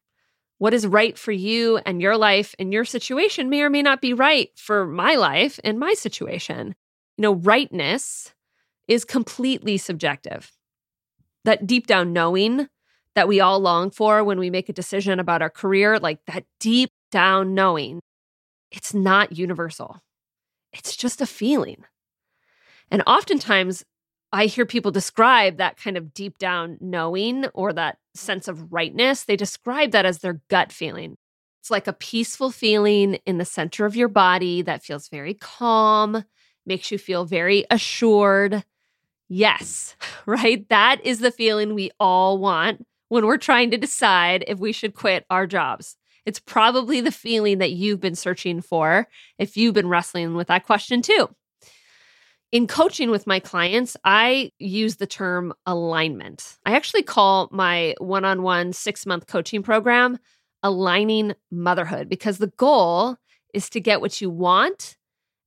What 0.57 0.73
is 0.73 0.87
right 0.87 1.17
for 1.17 1.31
you 1.31 1.77
and 1.85 2.01
your 2.01 2.17
life 2.17 2.55
and 2.57 2.73
your 2.73 2.83
situation 2.83 3.49
may 3.49 3.61
or 3.61 3.69
may 3.69 3.83
not 3.83 4.01
be 4.01 4.13
right 4.13 4.49
for 4.55 4.85
my 4.85 5.15
life 5.15 5.59
and 5.63 5.79
my 5.79 5.93
situation. 5.93 6.75
You 7.17 7.21
know, 7.21 7.35
rightness 7.35 8.33
is 8.87 9.05
completely 9.05 9.77
subjective. 9.77 10.51
That 11.45 11.67
deep 11.67 11.87
down 11.87 12.11
knowing 12.11 12.67
that 13.17 13.27
we 13.27 13.39
all 13.39 13.59
long 13.59 13.89
for 13.89 14.23
when 14.23 14.37
we 14.37 14.51
make 14.51 14.69
a 14.69 14.73
decision 14.73 15.19
about 15.19 15.41
our 15.41 15.49
career, 15.49 15.97
like 15.97 16.19
that 16.27 16.45
deep 16.59 16.91
down 17.09 17.55
knowing, 17.55 17.99
it's 18.71 18.93
not 18.93 19.35
universal. 19.35 20.03
It's 20.71 20.95
just 20.95 21.19
a 21.19 21.25
feeling. 21.25 21.83
And 22.91 23.01
oftentimes, 23.07 23.83
I 24.31 24.45
hear 24.45 24.67
people 24.67 24.91
describe 24.91 25.57
that 25.57 25.77
kind 25.77 25.97
of 25.97 26.13
deep 26.13 26.37
down 26.37 26.77
knowing 26.79 27.47
or 27.55 27.73
that 27.73 27.97
sense 28.13 28.47
of 28.47 28.71
rightness. 28.71 29.23
They 29.23 29.35
describe 29.35 29.89
that 29.93 30.05
as 30.05 30.19
their 30.19 30.39
gut 30.47 30.71
feeling. 30.71 31.17
It's 31.59 31.71
like 31.71 31.87
a 31.87 31.93
peaceful 31.93 32.51
feeling 32.51 33.15
in 33.25 33.39
the 33.39 33.45
center 33.45 33.87
of 33.87 33.95
your 33.95 34.09
body 34.09 34.61
that 34.61 34.83
feels 34.83 35.09
very 35.09 35.33
calm, 35.33 36.23
makes 36.67 36.91
you 36.91 36.99
feel 36.99 37.25
very 37.25 37.65
assured. 37.71 38.63
Yes, 39.27 39.95
right? 40.27 40.69
That 40.69 41.03
is 41.03 41.17
the 41.17 41.31
feeling 41.31 41.73
we 41.73 41.89
all 41.99 42.37
want 42.37 42.85
when 43.09 43.25
we're 43.25 43.37
trying 43.37 43.71
to 43.71 43.77
decide 43.77 44.43
if 44.47 44.59
we 44.59 44.71
should 44.71 44.93
quit 44.93 45.25
our 45.29 45.47
jobs. 45.47 45.95
It's 46.25 46.39
probably 46.39 46.99
the 46.99 47.11
feeling 47.11 47.59
that 47.59 47.71
you've 47.71 48.01
been 48.01 48.15
searching 48.15 48.61
for 48.61 49.07
if 49.39 49.55
you've 49.55 49.73
been 49.73 49.87
wrestling 49.87 50.35
with 50.35 50.47
that 50.47 50.65
question 50.65 51.01
too. 51.01 51.29
In 52.51 52.67
coaching 52.67 53.11
with 53.11 53.27
my 53.27 53.39
clients, 53.39 53.97
I 54.03 54.51
use 54.57 54.97
the 54.97 55.07
term 55.07 55.53
alignment. 55.65 56.57
I 56.65 56.75
actually 56.75 57.03
call 57.03 57.49
my 57.51 57.95
one 57.99 58.25
on 58.25 58.41
one 58.41 58.73
six 58.73 59.05
month 59.05 59.27
coaching 59.27 59.63
program 59.63 60.17
aligning 60.63 61.33
motherhood 61.51 62.09
because 62.09 62.37
the 62.37 62.51
goal 62.57 63.15
is 63.53 63.69
to 63.69 63.79
get 63.79 64.01
what 64.01 64.19
you 64.21 64.29
want 64.29 64.97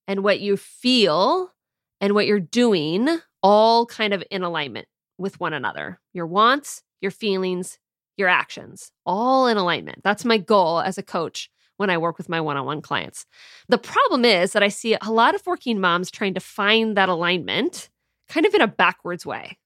and 0.06 0.22
what 0.22 0.40
you 0.40 0.56
feel 0.56 1.52
and 2.00 2.14
what 2.14 2.26
you're 2.26 2.40
doing 2.40 3.08
all 3.42 3.86
kind 3.86 4.12
of 4.12 4.22
in 4.30 4.42
alignment 4.42 4.86
with 5.18 5.38
one 5.40 5.52
another. 5.52 6.00
Your 6.12 6.26
wants, 6.26 6.82
your 7.00 7.10
feelings, 7.10 7.78
your 8.16 8.28
actions, 8.28 8.92
all 9.06 9.46
in 9.46 9.56
alignment. 9.56 10.02
That's 10.02 10.24
my 10.24 10.38
goal 10.38 10.80
as 10.80 10.98
a 10.98 11.02
coach 11.02 11.50
when 11.76 11.88
I 11.88 11.96
work 11.96 12.18
with 12.18 12.28
my 12.28 12.42
one 12.42 12.58
on 12.58 12.66
one 12.66 12.82
clients. 12.82 13.24
The 13.68 13.78
problem 13.78 14.24
is 14.26 14.52
that 14.52 14.62
I 14.62 14.68
see 14.68 14.96
a 15.00 15.10
lot 15.10 15.34
of 15.34 15.46
working 15.46 15.80
moms 15.80 16.10
trying 16.10 16.34
to 16.34 16.40
find 16.40 16.94
that 16.96 17.08
alignment 17.08 17.88
kind 18.28 18.44
of 18.44 18.54
in 18.54 18.60
a 18.60 18.68
backwards 18.68 19.24
way. 19.24 19.56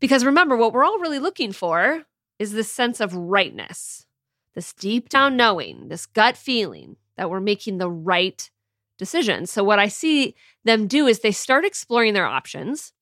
Because 0.00 0.24
remember, 0.24 0.56
what 0.56 0.72
we're 0.72 0.84
all 0.84 0.98
really 0.98 1.18
looking 1.18 1.52
for 1.52 2.04
is 2.38 2.52
this 2.52 2.72
sense 2.72 3.00
of 3.00 3.14
rightness, 3.14 4.06
this 4.54 4.72
deep 4.72 5.10
down 5.10 5.36
knowing, 5.36 5.88
this 5.88 6.06
gut 6.06 6.38
feeling 6.38 6.96
that 7.18 7.28
we're 7.28 7.40
making 7.40 7.76
the 7.76 7.90
right 7.90 8.50
decision. 8.96 9.44
So, 9.46 9.62
what 9.62 9.78
I 9.78 9.88
see 9.88 10.34
them 10.64 10.86
do 10.86 11.06
is 11.06 11.20
they 11.20 11.32
start 11.32 11.66
exploring 11.66 12.14
their 12.14 12.26
options 12.26 12.93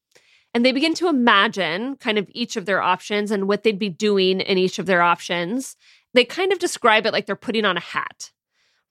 and 0.55 0.65
they 0.65 0.73
begin 0.73 0.95
to 0.95 1.09
imagine 1.09 1.97
kind 1.97 2.19
of 2.19 2.29
each 2.33 2.57
of 2.57 2.67
their 2.67 2.83
options 2.83 3.31
and 3.31 3.49
what 3.49 3.63
they'd 3.63 3.79
be 3.79 3.89
doing 3.89 4.41
in 4.41 4.59
each 4.59 4.79
of 4.79 4.87
their 4.87 5.03
options. 5.03 5.77
They 6.15 6.25
kind 6.25 6.53
of 6.53 6.59
describe 6.59 7.07
it 7.07 7.13
like 7.13 7.27
they're 7.27 7.37
putting 7.37 7.65
on 7.65 7.77
a 7.77 7.81
hat. 7.81 8.33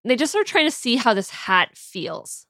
They 0.04 0.16
just 0.16 0.36
are 0.36 0.44
trying 0.44 0.66
to 0.66 0.72
see 0.72 0.96
how 0.96 1.14
this 1.14 1.30
hat 1.30 1.78
feels. 1.78 2.48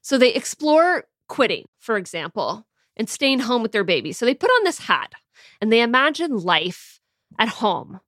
So, 0.00 0.18
they 0.18 0.32
explore 0.32 1.04
quitting, 1.28 1.66
for 1.78 1.96
example, 1.96 2.66
and 2.96 3.08
staying 3.08 3.40
home 3.40 3.62
with 3.62 3.72
their 3.72 3.84
baby. 3.84 4.12
So, 4.12 4.24
they 4.24 4.34
put 4.34 4.50
on 4.50 4.64
this 4.64 4.78
hat 4.78 5.12
and 5.60 5.72
they 5.72 5.82
imagine 5.82 6.36
life 6.36 7.00
at 7.38 7.48
home 7.48 8.00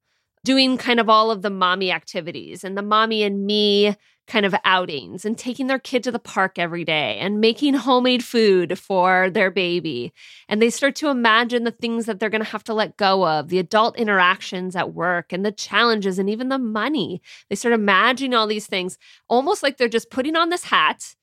doing 0.44 0.76
kind 0.76 1.00
of 1.00 1.09
all 1.09 1.30
of 1.30 1.42
the 1.42 1.50
mommy 1.50 1.90
activities 1.90 2.62
and 2.62 2.76
the 2.76 2.83
mommy 2.83 3.23
and 3.23 3.47
me 3.47 3.97
kind 4.26 4.47
of 4.47 4.54
outings 4.64 5.25
and 5.25 5.37
taking 5.37 5.66
their 5.66 5.78
kid 5.78 6.02
to 6.02 6.11
the 6.11 6.19
park 6.19 6.59
every 6.59 6.85
day 6.85 7.19
and 7.19 7.40
making 7.40 7.75
homemade 7.75 8.25
food 8.25 8.78
for 8.78 9.28
their 9.31 9.50
baby. 9.50 10.12
And 10.49 10.62
they 10.62 10.71
start 10.71 10.95
to 10.97 11.09
imagine 11.09 11.64
the 11.64 11.71
things 11.71 12.07
that 12.07 12.21
they're 12.21 12.31
going 12.31 12.43
to 12.43 12.50
have 12.50 12.64
to 12.64 12.75
let 12.75 12.97
go 12.97 13.26
of, 13.26 13.49
the 13.49 13.59
adult 13.59 13.97
interactions 13.97 14.75
at 14.76 14.95
work 14.95 15.33
and 15.33 15.45
the 15.45 15.52
challenges 15.52 16.19
and 16.19 16.31
even 16.31 16.49
the 16.49 16.59
money. 16.59 17.21
They 17.50 17.57
start 17.57 17.75
imagining 17.75 18.35
all 18.35 18.47
these 18.47 18.66
things 18.66 18.99
almost 19.28 19.62
like 19.62 19.76
they're 19.76 19.88
just 19.88 20.11
putting 20.11 20.37
on 20.37 20.49
this 20.49 20.64
hat 20.64 21.14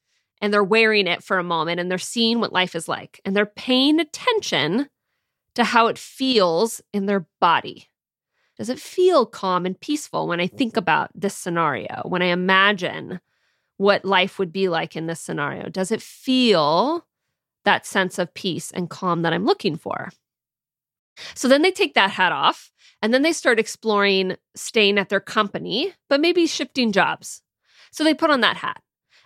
and 0.42 0.54
they're 0.54 0.64
wearing 0.64 1.08
it 1.08 1.24
for 1.24 1.38
a 1.38 1.44
moment 1.44 1.80
and 1.80 1.90
they're 1.90 1.98
seeing 1.98 2.40
what 2.40 2.54
life 2.54 2.76
is 2.76 2.88
like 2.88 3.20
and 3.26 3.36
they're 3.36 3.46
paying 3.46 4.00
attention 4.00 4.90
to 5.56 5.64
how 5.64 5.88
it 5.88 5.98
feels 5.98 6.82
in 6.94 7.06
their 7.06 7.26
body. 7.40 7.91
Does 8.62 8.70
it 8.70 8.80
feel 8.80 9.26
calm 9.26 9.66
and 9.66 9.80
peaceful 9.80 10.28
when 10.28 10.40
I 10.40 10.46
think 10.46 10.74
mm-hmm. 10.74 10.84
about 10.84 11.10
this 11.16 11.34
scenario, 11.34 12.04
when 12.06 12.22
I 12.22 12.28
imagine 12.28 13.20
what 13.78 14.06
life 14.06 14.38
would 14.38 14.54
be 14.54 14.70
like 14.70 14.96
in 14.96 15.08
this 15.08 15.20
scenario? 15.20 15.68
Does 15.68 15.92
it 15.92 16.00
feel 16.00 17.08
that 17.66 17.88
sense 17.88 18.20
of 18.20 18.36
peace 18.36 18.70
and 18.70 18.88
calm 18.88 19.24
that 19.24 19.34
I'm 19.34 19.46
looking 19.46 19.78
for? 19.78 20.12
So 21.34 21.48
then 21.48 21.64
they 21.64 21.72
take 21.72 21.96
that 21.96 22.12
hat 22.12 22.32
off 22.32 22.72
and 23.02 23.12
then 23.12 23.24
they 23.24 23.34
start 23.34 23.58
exploring 23.58 24.38
staying 24.56 25.00
at 25.00 25.10
their 25.10 25.20
company, 25.20 25.96
but 26.08 26.22
maybe 26.22 26.46
shifting 26.46 26.92
jobs. 26.92 27.42
So 27.92 28.04
they 28.04 28.14
put 28.14 28.30
on 28.30 28.42
that 28.42 28.58
hat 28.58 28.84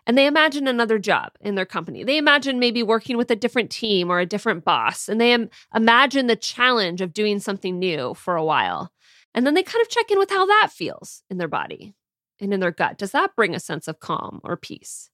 and 0.08 0.18
they 0.18 0.28
imagine 0.28 0.66
another 0.66 0.98
job 0.98 1.34
in 1.42 1.56
their 1.56 1.66
company. 1.66 2.06
They 2.06 2.18
imagine 2.18 2.58
maybe 2.58 2.84
working 2.84 3.18
with 3.18 3.32
a 3.32 3.36
different 3.36 3.70
team 3.70 4.10
or 4.10 4.22
a 4.22 4.26
different 4.26 4.64
boss, 4.64 5.10
and 5.10 5.20
they 5.20 5.34
Im- 5.34 5.50
imagine 5.74 6.28
the 6.28 6.38
challenge 6.38 7.02
of 7.02 7.12
doing 7.14 7.40
something 7.40 7.78
new 7.78 8.14
for 8.14 8.38
a 8.38 8.46
while. 8.46 8.94
And 9.36 9.46
then 9.46 9.54
they 9.54 9.64
kind 9.64 9.82
of 9.82 9.90
check 9.90 10.10
in 10.10 10.18
with 10.18 10.32
how 10.32 10.46
that 10.46 10.70
feels 10.72 11.22
in 11.30 11.38
their 11.38 11.50
body 11.50 11.94
and 12.40 12.54
in 12.54 12.62
their 12.62 12.72
gut. 12.72 12.98
Does 12.98 13.12
that 13.12 13.36
bring 13.36 13.54
a 13.54 13.60
sense 13.60 13.88
of 13.88 14.00
calm 14.00 14.40
or 14.44 14.56
peace? 14.56 15.10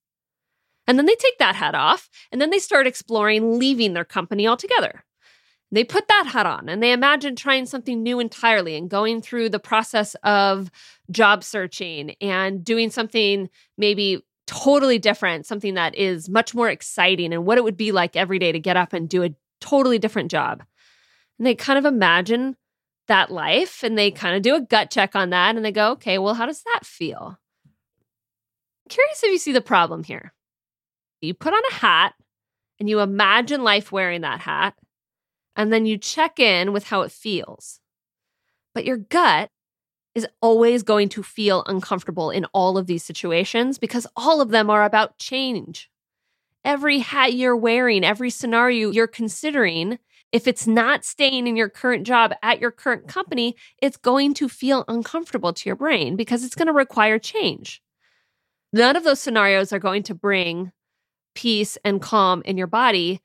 And 0.88 0.98
then 0.98 1.08
they 1.08 1.16
take 1.16 1.40
that 1.40 1.56
hat 1.56 1.74
off 1.74 2.08
and 2.32 2.40
then 2.40 2.51
they 2.51 2.60
start 2.60 2.86
exploring 2.86 3.58
leaving 3.60 3.94
their 3.94 4.06
company 4.06 4.48
altogether. 4.48 5.04
They 5.72 5.84
put 5.84 6.08
that 6.08 6.28
hat 6.28 6.46
on 6.46 6.70
and 6.70 6.84
they 6.84 6.92
imagine 6.92 7.36
trying 7.36 7.66
something 7.66 8.04
new 8.04 8.20
entirely 8.20 8.75
and 8.75 8.90
going 8.90 9.22
through 9.22 9.50
the 9.50 9.60
process 9.60 10.16
of 10.24 10.70
job 11.10 11.44
searching 11.44 12.12
and 12.22 12.63
doing 12.63 12.92
something 12.92 13.50
maybe 13.78 14.24
totally 14.46 15.00
different, 15.00 15.48
something 15.48 15.75
that 15.75 15.96
is 15.96 16.30
much 16.30 16.54
more 16.54 16.70
exciting 16.70 17.34
and 17.34 17.46
what 17.46 17.58
it 17.58 17.63
would 17.63 17.78
be 17.78 17.92
like 17.92 18.16
every 18.16 18.38
day 18.38 18.51
to 18.51 18.60
get 18.60 18.78
up 18.78 18.94
and 18.94 19.10
do 19.10 19.24
a 19.24 19.34
totally 19.62 19.98
different 19.98 20.30
job. 20.30 20.62
And 21.40 21.48
they 21.48 21.56
kind 21.56 21.80
of 21.80 21.86
imagine 21.86 22.58
that 23.12 23.30
life 23.30 23.84
and 23.84 23.98
they 23.98 24.10
kind 24.10 24.36
of 24.36 24.41
do 24.41 24.56
a 24.56 24.62
gut 24.62 24.89
check 24.89 25.15
on 25.15 25.32
that 25.32 25.56
and 25.56 25.65
they 25.65 25.72
go, 25.72 25.91
okay, 25.91 26.18
well, 26.18 26.34
how 26.34 26.46
does 26.46 26.63
that 26.63 26.86
feel? 26.86 27.38
curious 28.91 29.24
if 29.24 29.32
you 29.32 29.38
see 29.38 29.53
the 29.53 29.62
problem 29.62 30.03
here. 30.03 30.34
You 31.22 31.34
put 31.34 31.53
on 31.53 31.62
a 31.72 31.74
hat 31.75 32.13
and 32.80 32.89
you 32.89 33.00
imagine 33.00 33.63
life 33.63 33.91
wearing 33.91 34.22
that 34.22 34.41
hat, 34.41 34.75
and 35.56 35.72
then 35.72 35.86
you 35.86 35.98
check 35.98 36.39
in 36.39 36.74
with 36.74 36.86
how 36.86 37.01
it 37.01 37.12
feels. 37.12 37.80
But 38.74 38.86
your 38.86 38.98
gut 38.98 39.50
is 40.13 40.27
always 40.41 40.84
going 40.84 41.08
to 41.10 41.24
feel 41.24 41.63
uncomfortable 41.68 42.32
in 42.32 42.46
all 42.53 42.77
of 42.77 42.88
these 42.88 43.03
situations 43.03 43.77
because 43.77 44.08
all 44.15 44.41
of 44.41 44.50
them 44.50 44.70
are 44.70 44.84
about 44.84 45.18
change. 45.18 45.89
Every 46.65 47.00
hat 47.00 47.34
you're 47.34 47.56
wearing, 47.56 48.03
every 48.03 48.30
scenario 48.30 48.91
you're 48.91 49.08
considering 49.08 50.00
if 50.32 50.48
it's 50.48 50.66
not 50.66 51.04
staying 51.04 51.48
in 51.48 51.56
your 51.56 51.70
current 51.70 52.06
job 52.06 52.34
at 52.42 52.60
your 52.60 52.72
current 52.72 53.08
company, 53.08 53.56
it's 53.82 53.98
going 53.98 54.34
to 54.36 54.48
feel 54.48 54.86
uncomfortable 54.88 55.54
to 55.54 55.70
your 55.70 55.76
brain 55.76 56.16
because 56.16 56.44
it's 56.44 56.56
going 56.56 56.68
to 56.68 56.74
require 56.74 57.20
change. 57.20 57.82
None 58.74 58.96
of 58.96 59.04
those 59.04 59.20
scenarios 59.20 59.74
are 59.74 59.80
going 59.80 60.04
to 60.04 60.16
bring 60.16 60.72
peace 61.36 61.78
and 61.84 62.02
calm 62.02 62.42
in 62.46 62.58
your 62.58 62.68
body 62.68 63.22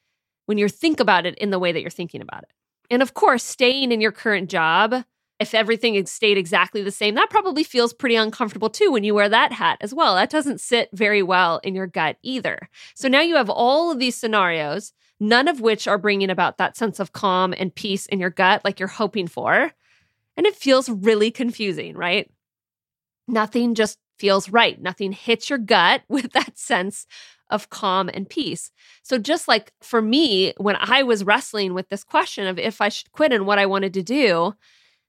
when 0.47 0.59
you 0.59 0.69
think 0.69 1.01
about 1.01 1.27
it 1.27 1.37
in 1.39 1.51
the 1.51 1.59
way 1.59 1.73
that 1.73 1.81
you're 1.81 1.91
thinking 1.91 2.21
about 2.21 2.43
it. 2.43 2.51
And 2.91 3.03
of 3.03 3.15
course, 3.15 3.43
staying 3.43 3.93
in 3.93 4.01
your 4.01 4.13
current 4.13 4.49
job, 4.51 5.05
if 5.39 5.55
everything 5.55 6.05
stayed 6.07 6.39
exactly 6.39 6.83
the 6.83 6.91
same, 6.91 7.15
that 7.15 7.31
probably 7.31 7.63
feels 7.63 7.93
pretty 7.93 8.17
uncomfortable 8.17 8.71
too 8.71 8.91
when 8.91 9.05
you 9.05 9.15
wear 9.15 9.29
that 9.29 9.53
hat 9.53 9.79
as 9.81 9.93
well. 9.93 10.15
That 10.15 10.31
doesn't 10.31 10.61
sit 10.61 10.89
very 10.93 11.23
well 11.23 11.61
in 11.63 11.75
your 11.75 11.87
gut 11.87 12.17
either. 12.23 12.69
So 12.95 13.09
now 13.09 13.21
you 13.21 13.37
have 13.37 13.51
all 13.51 13.91
of 13.91 13.99
these 13.99 14.17
scenarios 14.17 14.93
none 15.21 15.49
of 15.49 15.61
which 15.61 15.89
are 15.89 15.99
bringing 15.99 16.31
about 16.31 16.59
that 16.59 16.77
sense 16.77 17.01
of 17.01 17.13
calm 17.13 17.55
and 17.57 17.75
peace 17.75 18.07
in 18.07 18.21
your 18.21 18.31
gut 18.31 18.65
like 18.65 18.79
you're 18.79 18.89
hoping 18.89 19.27
for. 19.27 19.73
And 20.37 20.47
it 20.47 20.57
feels 20.57 20.89
really 20.89 21.31
confusing, 21.31 21.97
right? 21.97 22.31
Nothing 23.27 23.75
just 23.75 23.99
feels 24.19 24.51
right. 24.51 24.81
Nothing 24.81 25.13
hits 25.13 25.49
your 25.49 25.59
gut 25.59 26.03
with 26.09 26.33
that 26.33 26.59
sense 26.59 27.07
of 27.49 27.71
calm 27.71 28.11
and 28.13 28.29
peace. 28.29 28.73
So, 29.03 29.19
just 29.19 29.47
like 29.47 29.73
for 29.81 30.03
me, 30.03 30.53
when 30.57 30.77
I 30.81 31.05
was 31.05 31.25
wrestling 31.25 31.75
with 31.75 31.89
this 31.89 32.03
question 32.03 32.47
of 32.47 32.59
if 32.59 32.81
I 32.81 32.89
should 32.89 33.13
quit 33.13 33.33
and 33.33 33.47
what 33.47 33.59
I 33.59 33.67
wanted 33.67 33.95
to 33.95 34.03
do, 34.03 34.55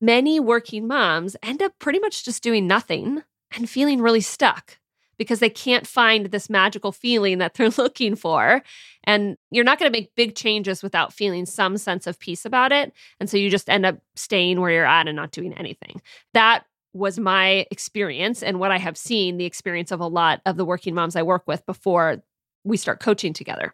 many 0.02 0.40
working 0.40 0.88
moms 0.88 1.36
end 1.44 1.62
up 1.62 1.74
pretty 1.80 2.00
much 2.00 2.24
just 2.26 2.44
doing 2.44 2.68
nothing 2.68 3.24
and 3.56 3.70
feeling 3.70 4.02
really 4.02 4.22
stuck 4.22 4.78
because 5.18 5.40
they 5.40 5.50
can't 5.50 5.88
find 5.88 6.28
this 6.28 6.50
magical 6.50 6.92
feeling 6.92 7.40
that 7.40 7.54
they're 7.56 7.70
looking 7.70 8.16
for. 8.16 8.64
And 9.04 9.38
you're 9.52 9.64
not 9.64 9.80
going 9.80 9.92
to 9.92 9.98
make 9.98 10.16
big 10.16 10.36
changes 10.36 10.84
without 10.84 11.14
feeling 11.14 11.46
some 11.46 11.78
sense 11.78 12.08
of 12.08 12.20
peace 12.20 12.46
about 12.46 12.72
it. 12.72 12.94
And 13.20 13.30
so 13.30 13.38
you 13.38 13.50
just 13.50 13.70
end 13.70 13.86
up 13.86 13.98
staying 14.16 14.60
where 14.60 14.72
you're 14.72 14.86
at 14.86 15.08
and 15.08 15.16
not 15.16 15.32
doing 15.32 15.54
anything. 15.54 16.02
That 16.34 16.66
was 16.94 17.20
my 17.20 17.66
experience 17.70 18.42
and 18.42 18.60
what 18.60 18.72
I 18.72 18.78
have 18.78 18.98
seen 18.98 19.38
the 19.38 19.46
experience 19.46 19.92
of 19.92 20.00
a 20.00 20.08
lot 20.08 20.42
of 20.46 20.58
the 20.58 20.66
working 20.66 20.96
moms 20.96 21.16
I 21.16 21.24
work 21.24 21.44
with 21.48 21.66
before 21.66 22.24
we 22.64 22.78
start 22.78 23.00
coaching 23.00 23.34
together. 23.34 23.74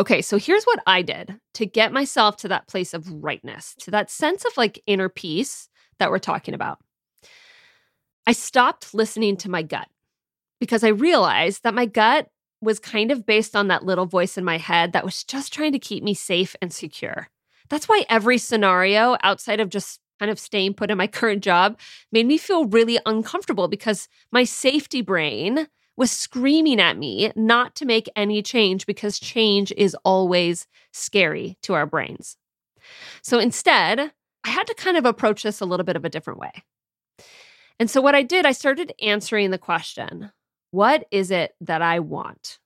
Okay, 0.00 0.22
so 0.22 0.38
here's 0.38 0.64
what 0.64 0.80
I 0.86 1.02
did 1.02 1.38
to 1.52 1.66
get 1.66 1.92
myself 1.92 2.38
to 2.38 2.48
that 2.48 2.66
place 2.66 2.94
of 2.94 3.22
rightness, 3.22 3.74
to 3.80 3.90
that 3.90 4.10
sense 4.10 4.46
of 4.46 4.56
like 4.56 4.82
inner 4.86 5.10
peace 5.10 5.68
that 5.98 6.10
we're 6.10 6.18
talking 6.18 6.54
about. 6.54 6.78
I 8.26 8.32
stopped 8.32 8.94
listening 8.94 9.36
to 9.38 9.50
my 9.50 9.60
gut 9.60 9.88
because 10.58 10.84
I 10.84 10.88
realized 10.88 11.64
that 11.64 11.74
my 11.74 11.84
gut 11.84 12.28
was 12.62 12.78
kind 12.78 13.10
of 13.10 13.26
based 13.26 13.54
on 13.54 13.68
that 13.68 13.84
little 13.84 14.06
voice 14.06 14.38
in 14.38 14.44
my 14.44 14.56
head 14.56 14.94
that 14.94 15.04
was 15.04 15.22
just 15.22 15.52
trying 15.52 15.72
to 15.72 15.78
keep 15.78 16.02
me 16.02 16.14
safe 16.14 16.56
and 16.62 16.72
secure. 16.72 17.28
That's 17.68 17.86
why 17.86 18.06
every 18.08 18.38
scenario 18.38 19.18
outside 19.22 19.60
of 19.60 19.68
just 19.68 20.00
kind 20.18 20.30
of 20.30 20.38
staying 20.38 20.74
put 20.74 20.90
in 20.90 20.96
my 20.96 21.06
current 21.08 21.44
job 21.44 21.78
made 22.10 22.26
me 22.26 22.38
feel 22.38 22.64
really 22.64 22.98
uncomfortable 23.04 23.68
because 23.68 24.08
my 24.32 24.44
safety 24.44 25.02
brain 25.02 25.68
was 26.00 26.10
screaming 26.10 26.80
at 26.80 26.96
me 26.96 27.30
not 27.36 27.74
to 27.74 27.84
make 27.84 28.08
any 28.16 28.42
change 28.42 28.86
because 28.86 29.18
change 29.18 29.70
is 29.76 29.94
always 30.02 30.66
scary 30.92 31.58
to 31.60 31.74
our 31.74 31.84
brains. 31.84 32.38
So 33.20 33.38
instead, 33.38 34.10
I 34.42 34.48
had 34.48 34.66
to 34.68 34.74
kind 34.74 34.96
of 34.96 35.04
approach 35.04 35.42
this 35.42 35.60
a 35.60 35.66
little 35.66 35.84
bit 35.84 35.96
of 35.96 36.06
a 36.06 36.08
different 36.08 36.40
way. 36.40 36.52
And 37.78 37.90
so, 37.90 38.00
what 38.00 38.14
I 38.14 38.22
did, 38.22 38.46
I 38.46 38.52
started 38.52 38.94
answering 39.02 39.50
the 39.50 39.58
question 39.58 40.32
what 40.70 41.06
is 41.10 41.30
it 41.30 41.54
that 41.60 41.82
I 41.82 41.98
want? 41.98 42.58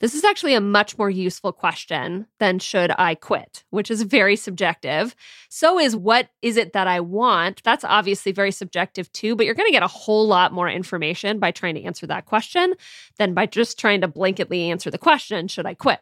This 0.00 0.14
is 0.14 0.24
actually 0.24 0.54
a 0.54 0.60
much 0.60 0.98
more 0.98 1.08
useful 1.08 1.52
question 1.52 2.26
than 2.38 2.58
should 2.58 2.92
I 2.98 3.14
quit, 3.14 3.64
which 3.70 3.90
is 3.90 4.02
very 4.02 4.36
subjective. 4.36 5.14
So 5.48 5.78
is 5.78 5.96
what 5.96 6.28
is 6.42 6.56
it 6.56 6.72
that 6.72 6.86
I 6.86 7.00
want? 7.00 7.62
That's 7.62 7.84
obviously 7.84 8.32
very 8.32 8.50
subjective 8.50 9.10
too, 9.12 9.36
but 9.36 9.46
you're 9.46 9.54
going 9.54 9.68
to 9.68 9.72
get 9.72 9.82
a 9.82 9.88
whole 9.88 10.26
lot 10.26 10.52
more 10.52 10.68
information 10.68 11.38
by 11.38 11.52
trying 11.52 11.76
to 11.76 11.84
answer 11.84 12.06
that 12.08 12.26
question 12.26 12.74
than 13.18 13.34
by 13.34 13.46
just 13.46 13.78
trying 13.78 14.00
to 14.00 14.08
blanketly 14.08 14.68
answer 14.68 14.90
the 14.90 14.98
question, 14.98 15.48
should 15.48 15.66
I 15.66 15.74
quit? 15.74 16.00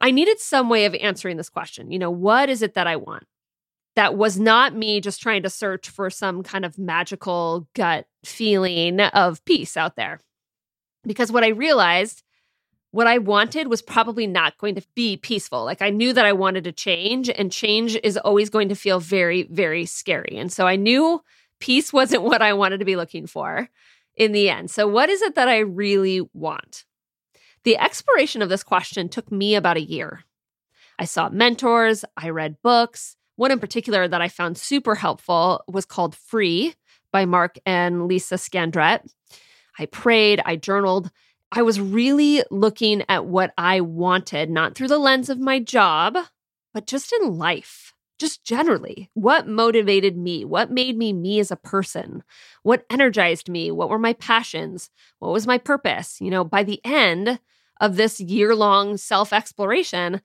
I 0.00 0.12
needed 0.12 0.38
some 0.38 0.70
way 0.70 0.86
of 0.86 0.94
answering 0.94 1.36
this 1.36 1.50
question. 1.50 1.90
You 1.90 1.98
know, 1.98 2.10
what 2.10 2.48
is 2.48 2.62
it 2.62 2.74
that 2.74 2.86
I 2.86 2.96
want? 2.96 3.26
that 3.96 4.16
was 4.16 4.38
not 4.38 4.74
me 4.74 5.00
just 5.00 5.20
trying 5.20 5.42
to 5.42 5.50
search 5.50 5.88
for 5.88 6.10
some 6.10 6.42
kind 6.42 6.64
of 6.64 6.78
magical 6.78 7.68
gut 7.74 8.06
feeling 8.24 9.00
of 9.00 9.44
peace 9.44 9.76
out 9.76 9.96
there. 9.96 10.20
Because 11.04 11.32
what 11.32 11.44
I 11.44 11.48
realized 11.48 12.22
what 12.92 13.06
I 13.06 13.18
wanted 13.18 13.68
was 13.68 13.82
probably 13.82 14.26
not 14.26 14.58
going 14.58 14.74
to 14.74 14.82
be 14.94 15.16
peaceful. 15.16 15.64
Like 15.64 15.82
I 15.82 15.90
knew 15.90 16.12
that 16.12 16.26
I 16.26 16.32
wanted 16.32 16.64
to 16.64 16.72
change, 16.72 17.30
and 17.30 17.52
change 17.52 17.96
is 18.02 18.16
always 18.16 18.50
going 18.50 18.68
to 18.68 18.74
feel 18.74 19.00
very, 19.00 19.44
very 19.44 19.86
scary. 19.86 20.36
And 20.36 20.52
so 20.52 20.66
I 20.66 20.76
knew 20.76 21.22
peace 21.60 21.92
wasn't 21.92 22.22
what 22.22 22.42
I 22.42 22.52
wanted 22.52 22.78
to 22.78 22.84
be 22.84 22.96
looking 22.96 23.26
for 23.26 23.68
in 24.16 24.32
the 24.32 24.50
end. 24.50 24.70
So, 24.70 24.88
what 24.88 25.08
is 25.08 25.22
it 25.22 25.34
that 25.36 25.48
I 25.48 25.58
really 25.58 26.20
want? 26.34 26.84
The 27.64 27.78
exploration 27.78 28.42
of 28.42 28.48
this 28.48 28.62
question 28.62 29.08
took 29.08 29.30
me 29.30 29.54
about 29.54 29.76
a 29.76 29.82
year. 29.82 30.24
I 30.98 31.04
sought 31.04 31.34
mentors, 31.34 32.04
I 32.16 32.30
read 32.30 32.60
books. 32.62 33.16
One 33.36 33.50
in 33.50 33.58
particular 33.58 34.06
that 34.06 34.20
I 34.20 34.28
found 34.28 34.58
super 34.58 34.94
helpful 34.94 35.64
was 35.66 35.86
called 35.86 36.14
Free 36.14 36.74
by 37.12 37.24
Mark 37.24 37.58
and 37.64 38.06
Lisa 38.06 38.34
Scandrette. 38.34 39.08
I 39.78 39.86
prayed, 39.86 40.42
I 40.44 40.56
journaled. 40.56 41.10
I 41.52 41.62
was 41.62 41.80
really 41.80 42.42
looking 42.50 43.02
at 43.08 43.26
what 43.26 43.52
I 43.58 43.80
wanted, 43.80 44.50
not 44.50 44.74
through 44.76 44.88
the 44.88 44.98
lens 44.98 45.28
of 45.28 45.40
my 45.40 45.58
job, 45.58 46.16
but 46.72 46.86
just 46.86 47.12
in 47.12 47.36
life, 47.36 47.92
just 48.20 48.44
generally. 48.44 49.10
What 49.14 49.48
motivated 49.48 50.16
me? 50.16 50.44
What 50.44 50.70
made 50.70 50.96
me 50.96 51.12
me 51.12 51.40
as 51.40 51.50
a 51.50 51.56
person? 51.56 52.22
What 52.62 52.86
energized 52.88 53.48
me? 53.48 53.72
What 53.72 53.90
were 53.90 53.98
my 53.98 54.12
passions? 54.12 54.90
What 55.18 55.32
was 55.32 55.46
my 55.46 55.58
purpose? 55.58 56.20
You 56.20 56.30
know, 56.30 56.44
by 56.44 56.62
the 56.62 56.80
end 56.84 57.40
of 57.80 57.96
this 57.96 58.20
year 58.20 58.54
long 58.54 58.96
self 58.96 59.32
exploration, 59.32 60.20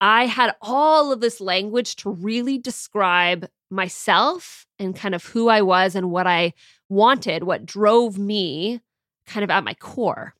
I 0.00 0.26
had 0.26 0.54
all 0.62 1.12
of 1.12 1.20
this 1.20 1.42
language 1.42 1.96
to 1.96 2.10
really 2.10 2.56
describe 2.56 3.48
myself 3.70 4.66
and 4.78 4.96
kind 4.96 5.14
of 5.14 5.24
who 5.26 5.48
I 5.48 5.60
was 5.60 5.94
and 5.94 6.10
what 6.10 6.26
I 6.26 6.54
wanted, 6.88 7.42
what 7.42 7.66
drove 7.66 8.18
me 8.18 8.80
kind 9.26 9.44
of 9.44 9.50
at 9.50 9.64
my 9.64 9.74
core. 9.74 10.34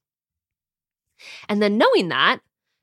And 1.49 1.63
then 1.63 1.79
knowing 1.79 2.09
that, 2.09 2.41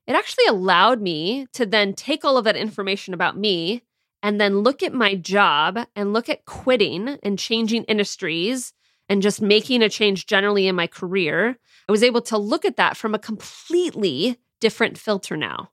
it 0.08 0.16
actually 0.16 0.46
allowed 0.48 1.02
me 1.02 1.48
to 1.54 1.66
then 1.66 1.94
take 1.94 2.26
all 2.26 2.38
of 2.38 2.44
that 2.46 2.56
information 2.56 3.14
about 3.14 3.38
me 3.38 3.84
and 4.24 4.40
then 4.40 4.60
look 4.60 4.84
at 4.84 4.94
my 4.94 5.16
job 5.16 5.80
and 5.96 6.14
look 6.14 6.30
at 6.30 6.46
quitting 6.46 7.18
and 7.24 7.40
changing 7.40 7.84
industries 7.86 8.74
and 9.10 9.22
just 9.22 9.42
making 9.42 9.82
a 9.82 9.90
change 9.90 10.26
generally 10.26 10.68
in 10.68 10.76
my 10.76 10.88
career. 10.88 11.58
I 11.88 11.92
was 11.92 12.04
able 12.04 12.22
to 12.24 12.38
look 12.38 12.66
at 12.66 12.78
that 12.78 12.98
from 12.98 13.14
a 13.14 13.20
completely 13.20 14.38
different 14.60 14.98
filter 14.98 15.36
now. 15.36 15.70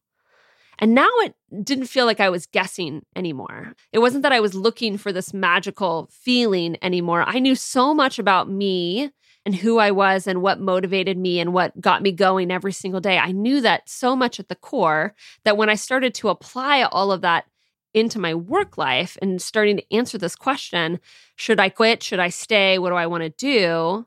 And 0.78 0.94
now 0.94 1.08
it 1.18 1.34
didn't 1.64 1.86
feel 1.86 2.06
like 2.06 2.20
I 2.20 2.30
was 2.30 2.46
guessing 2.46 3.02
anymore. 3.16 3.74
It 3.92 3.98
wasn't 3.98 4.22
that 4.22 4.32
I 4.32 4.40
was 4.40 4.54
looking 4.54 4.96
for 4.96 5.12
this 5.12 5.34
magical 5.34 6.08
feeling 6.12 6.76
anymore. 6.82 7.24
I 7.26 7.40
knew 7.40 7.54
so 7.54 7.92
much 7.92 8.18
about 8.18 8.48
me 8.48 9.10
and 9.48 9.56
who 9.56 9.78
I 9.78 9.92
was 9.92 10.26
and 10.26 10.42
what 10.42 10.60
motivated 10.60 11.16
me 11.16 11.40
and 11.40 11.54
what 11.54 11.80
got 11.80 12.02
me 12.02 12.12
going 12.12 12.50
every 12.50 12.70
single 12.70 13.00
day. 13.00 13.16
I 13.16 13.32
knew 13.32 13.62
that 13.62 13.88
so 13.88 14.14
much 14.14 14.38
at 14.38 14.50
the 14.50 14.54
core 14.54 15.14
that 15.44 15.56
when 15.56 15.70
I 15.70 15.74
started 15.74 16.12
to 16.16 16.28
apply 16.28 16.82
all 16.82 17.10
of 17.10 17.22
that 17.22 17.46
into 17.94 18.18
my 18.18 18.34
work 18.34 18.76
life 18.76 19.16
and 19.22 19.40
starting 19.40 19.78
to 19.78 19.90
answer 19.94 20.18
this 20.18 20.36
question 20.36 21.00
should 21.34 21.58
I 21.58 21.70
quit? 21.70 22.02
Should 22.02 22.18
I 22.18 22.28
stay? 22.28 22.78
What 22.78 22.90
do 22.90 22.96
I 22.96 23.06
want 23.06 23.22
to 23.22 23.30
do? 23.30 24.06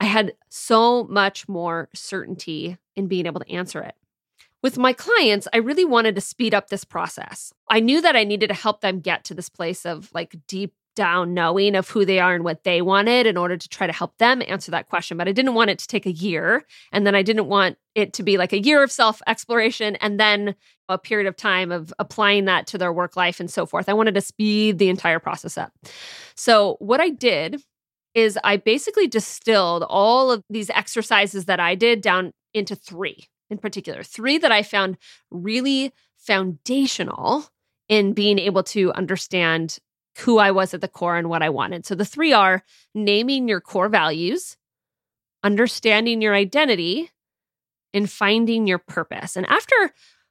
I 0.00 0.06
had 0.06 0.32
so 0.48 1.04
much 1.04 1.46
more 1.46 1.90
certainty 1.92 2.78
in 2.96 3.06
being 3.06 3.26
able 3.26 3.40
to 3.40 3.52
answer 3.52 3.82
it. 3.82 3.96
With 4.62 4.78
my 4.78 4.94
clients, 4.94 5.46
I 5.52 5.58
really 5.58 5.84
wanted 5.84 6.14
to 6.14 6.22
speed 6.22 6.54
up 6.54 6.70
this 6.70 6.84
process. 6.84 7.52
I 7.68 7.80
knew 7.80 8.00
that 8.00 8.16
I 8.16 8.24
needed 8.24 8.46
to 8.46 8.54
help 8.54 8.80
them 8.80 9.00
get 9.00 9.24
to 9.24 9.34
this 9.34 9.50
place 9.50 9.84
of 9.84 10.08
like 10.14 10.34
deep 10.46 10.72
down 10.98 11.32
knowing 11.32 11.76
of 11.76 11.88
who 11.88 12.04
they 12.04 12.18
are 12.18 12.34
and 12.34 12.42
what 12.42 12.64
they 12.64 12.82
wanted 12.82 13.24
in 13.24 13.36
order 13.36 13.56
to 13.56 13.68
try 13.68 13.86
to 13.86 13.92
help 13.92 14.18
them 14.18 14.42
answer 14.48 14.72
that 14.72 14.88
question. 14.88 15.16
But 15.16 15.28
I 15.28 15.32
didn't 15.32 15.54
want 15.54 15.70
it 15.70 15.78
to 15.78 15.86
take 15.86 16.06
a 16.06 16.10
year. 16.10 16.64
And 16.90 17.06
then 17.06 17.14
I 17.14 17.22
didn't 17.22 17.46
want 17.46 17.78
it 17.94 18.12
to 18.14 18.24
be 18.24 18.36
like 18.36 18.52
a 18.52 18.58
year 18.58 18.82
of 18.82 18.90
self 18.90 19.22
exploration 19.28 19.94
and 19.96 20.18
then 20.18 20.56
a 20.88 20.98
period 20.98 21.28
of 21.28 21.36
time 21.36 21.70
of 21.70 21.94
applying 22.00 22.46
that 22.46 22.66
to 22.66 22.78
their 22.78 22.92
work 22.92 23.16
life 23.16 23.38
and 23.38 23.48
so 23.48 23.64
forth. 23.64 23.88
I 23.88 23.92
wanted 23.92 24.16
to 24.16 24.20
speed 24.20 24.78
the 24.78 24.88
entire 24.88 25.20
process 25.20 25.56
up. 25.56 25.72
So, 26.34 26.74
what 26.80 27.00
I 27.00 27.10
did 27.10 27.62
is 28.14 28.36
I 28.42 28.56
basically 28.56 29.06
distilled 29.06 29.84
all 29.88 30.32
of 30.32 30.42
these 30.50 30.68
exercises 30.70 31.44
that 31.44 31.60
I 31.60 31.76
did 31.76 32.00
down 32.00 32.32
into 32.52 32.74
three 32.74 33.28
in 33.50 33.58
particular, 33.58 34.02
three 34.02 34.36
that 34.38 34.50
I 34.50 34.64
found 34.64 34.98
really 35.30 35.92
foundational 36.16 37.44
in 37.88 38.14
being 38.14 38.40
able 38.40 38.64
to 38.64 38.92
understand 38.94 39.78
who 40.20 40.38
I 40.38 40.50
was 40.50 40.74
at 40.74 40.80
the 40.80 40.88
core 40.88 41.16
and 41.16 41.28
what 41.28 41.42
I 41.42 41.48
wanted. 41.48 41.86
So 41.86 41.94
the 41.94 42.04
three 42.04 42.32
are 42.32 42.62
naming 42.94 43.48
your 43.48 43.60
core 43.60 43.88
values, 43.88 44.56
understanding 45.42 46.20
your 46.20 46.34
identity, 46.34 47.10
and 47.94 48.10
finding 48.10 48.66
your 48.66 48.78
purpose. 48.78 49.36
And 49.36 49.46
after 49.46 49.74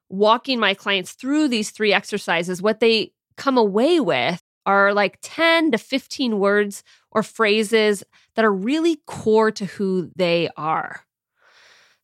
walking 0.10 0.60
my 0.60 0.74
clients 0.74 1.14
through 1.14 1.48
these 1.48 1.72
three 1.72 1.94
exercises, 1.94 2.62
what 2.62 2.80
they 2.80 3.14
come 3.36 3.58
away 3.58 4.00
with 4.00 4.42
are 4.66 4.94
like 4.94 5.18
10 5.22 5.72
to 5.72 5.78
15 5.78 6.40
words 6.40 6.84
or 7.12 7.24
phrases 7.24 8.04
that 8.36 8.46
are 8.46 8.54
really 8.54 8.98
core 9.08 9.52
to 9.52 9.66
who 9.66 10.12
they 10.16 10.50
are. 10.58 11.02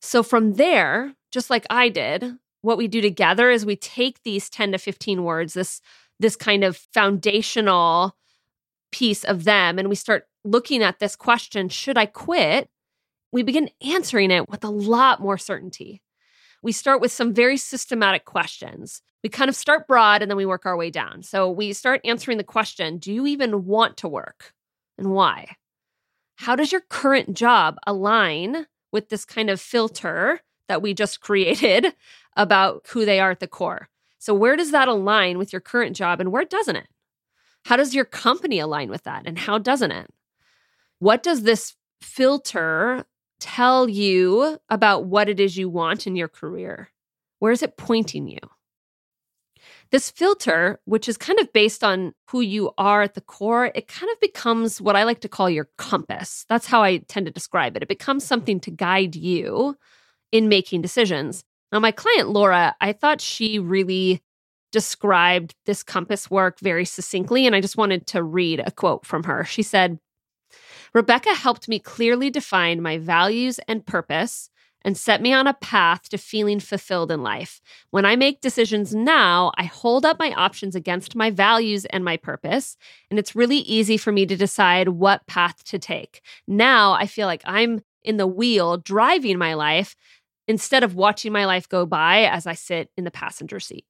So 0.02 0.24
from 0.24 0.54
there, 0.54 1.13
just 1.32 1.50
like 1.50 1.65
I 1.69 1.89
did, 1.89 2.38
what 2.62 2.78
we 2.78 2.88
do 2.88 3.02
together 3.02 3.50
is 3.52 3.65
we 3.65 3.76
take 3.76 4.24
these 4.24 4.50
10 4.50 4.72
to 4.72 4.78
15 4.78 5.24
words, 5.24 5.54
this 5.54 5.82
this 6.19 6.36
kind 6.36 6.63
of 6.63 6.78
foundational 6.78 8.15
piece 8.91 9.23
of 9.23 9.43
them 9.43 9.80
and 9.80 9.89
we 9.89 9.95
start 9.95 10.28
looking 10.43 10.84
at 10.84 10.99
this 10.99 11.15
question, 11.15 11.69
should 11.69 11.97
I 11.97 12.06
quit? 12.06 12.69
We 13.32 13.43
begin 13.43 13.69
answering 13.82 14.32
it 14.32 14.49
with 14.49 14.63
a 14.63 14.69
lot 14.69 15.19
more 15.19 15.38
certainty. 15.38 16.02
We 16.62 16.71
start 16.71 17.02
with 17.02 17.12
some 17.12 17.34
very 17.34 17.58
systematic 17.58 18.26
questions. 18.26 19.02
We 19.23 19.30
kind 19.30 19.49
of 19.49 19.56
start 19.56 19.88
broad 19.88 20.21
and 20.21 20.30
then 20.30 20.38
we 20.38 20.45
work 20.45 20.65
our 20.65 20.78
way 20.78 20.91
down. 20.91 21.23
So 21.23 21.49
we 21.49 21.73
start 21.73 22.02
answering 22.04 22.38
the 22.38 22.43
question, 22.43 22.97
do 22.97 23.12
you 23.12 23.26
even 23.26 23.65
want 23.65 23.97
to 23.97 24.08
work? 24.08 24.54
And 24.97 25.12
why? 25.12 25.56
How 26.36 26.56
does 26.56 26.71
your 26.71 26.82
current 26.82 27.34
job 27.34 27.78
align 27.88 28.67
with 28.91 29.10
this 29.10 29.26
kind 29.26 29.49
of 29.49 29.60
filter 29.60 30.39
that 30.69 30.82
we 30.82 30.93
just 30.93 31.19
created 31.19 31.93
about 32.38 32.86
who 32.89 33.06
they 33.06 33.19
are 33.19 33.32
at 33.32 33.39
the 33.39 33.47
core. 33.47 33.89
So, 34.23 34.33
where 34.33 34.55
does 34.55 34.71
that 34.71 34.88
align 34.88 35.38
with 35.38 35.51
your 35.51 35.59
current 35.59 35.97
job 35.97 36.21
and 36.21 36.31
where 36.31 36.45
doesn't 36.45 36.77
it? 36.77 36.88
How 37.65 37.75
does 37.75 37.93
your 37.93 38.05
company 38.05 38.57
align 38.57 38.89
with 38.89 39.03
that 39.03 39.23
and 39.25 39.38
how 39.38 39.57
doesn't 39.57 39.91
it? 39.91 40.09
What 40.99 41.23
does 41.23 41.43
this 41.43 41.75
filter 42.01 43.03
tell 43.41 43.89
you 43.89 44.59
about 44.69 45.07
what 45.07 45.27
it 45.27 45.41
is 45.41 45.57
you 45.57 45.67
want 45.67 46.07
in 46.07 46.15
your 46.15 46.29
career? 46.29 46.89
Where 47.39 47.51
is 47.51 47.62
it 47.63 47.75
pointing 47.75 48.29
you? 48.29 48.39
This 49.91 50.09
filter, 50.09 50.79
which 50.86 51.09
is 51.09 51.17
kind 51.17 51.39
of 51.39 51.51
based 51.51 51.83
on 51.83 52.13
who 52.29 52.39
you 52.39 52.71
are 52.77 53.01
at 53.01 53.15
the 53.15 53.21
core, 53.21 53.73
it 53.75 53.89
kind 53.89 54.09
of 54.09 54.21
becomes 54.21 54.79
what 54.79 54.95
I 54.95 55.03
like 55.03 55.19
to 55.19 55.27
call 55.27 55.49
your 55.49 55.67
compass. 55.77 56.45
That's 56.47 56.67
how 56.67 56.81
I 56.81 56.99
tend 57.09 57.25
to 57.25 57.31
describe 57.33 57.75
it. 57.75 57.83
It 57.83 57.89
becomes 57.89 58.23
something 58.23 58.62
to 58.62 58.71
guide 58.71 59.17
you 59.17 59.75
in 60.31 60.47
making 60.47 60.81
decisions. 60.81 61.43
Now, 61.73 61.79
my 61.79 61.91
client, 61.91 62.29
Laura, 62.29 62.75
I 62.79 62.93
thought 62.93 63.19
she 63.19 63.57
really 63.57 64.21
described 64.71 65.55
this 65.65 65.81
compass 65.81 66.29
work 66.29 66.59
very 66.59 66.86
succinctly, 66.86 67.47
and 67.47 67.55
I 67.55 67.62
just 67.62 67.77
wanted 67.77 68.05
to 68.07 68.21
read 68.21 68.62
a 68.63 68.69
quote 68.69 69.07
from 69.07 69.23
her. 69.23 69.43
She 69.43 69.63
said, 69.63 69.97
Rebecca 70.93 71.33
helped 71.33 71.67
me 71.67 71.79
clearly 71.79 72.29
define 72.29 72.83
my 72.83 72.99
values 72.99 73.59
and 73.67 73.83
purpose 73.83 74.51
and 74.86 74.95
set 74.95 75.19
me 75.19 75.33
on 75.33 75.47
a 75.47 75.55
path 75.55 76.09
to 76.09 76.17
feeling 76.19 76.59
fulfilled 76.59 77.09
in 77.09 77.23
life. 77.23 77.59
When 77.89 78.05
I 78.05 78.17
make 78.17 78.41
decisions 78.41 78.93
now, 78.93 79.51
I 79.57 79.63
hold 79.63 80.05
up 80.05 80.19
my 80.19 80.31
options 80.33 80.75
against 80.75 81.15
my 81.15 81.31
values 81.31 81.86
and 81.86 82.05
my 82.05 82.17
purpose, 82.17 82.77
and 83.09 83.17
it's 83.17 83.36
really 83.36 83.59
easy 83.59 83.97
for 83.97 84.12
me 84.12 84.27
to 84.27 84.36
decide 84.36 84.89
what 84.89 85.25
path 85.25 85.63
to 85.65 85.79
take. 85.79 86.21
Now 86.47 86.91
I 86.91 87.07
feel 87.07 87.25
like 87.25 87.41
I'm 87.45 87.81
in 88.03 88.17
the 88.17 88.27
wheel 88.27 88.77
driving 88.77 89.39
my 89.39 89.55
life 89.55 89.95
instead 90.47 90.84
of 90.84 90.95
watching 90.95 91.32
my 91.32 91.45
life 91.45 91.69
go 91.69 91.86
by 91.86 92.23
as 92.23 92.45
I 92.47 92.53
sit 92.53 92.89
in 92.97 93.03
the 93.03 93.12
passenger 93.12 93.60
seat. 93.60 93.86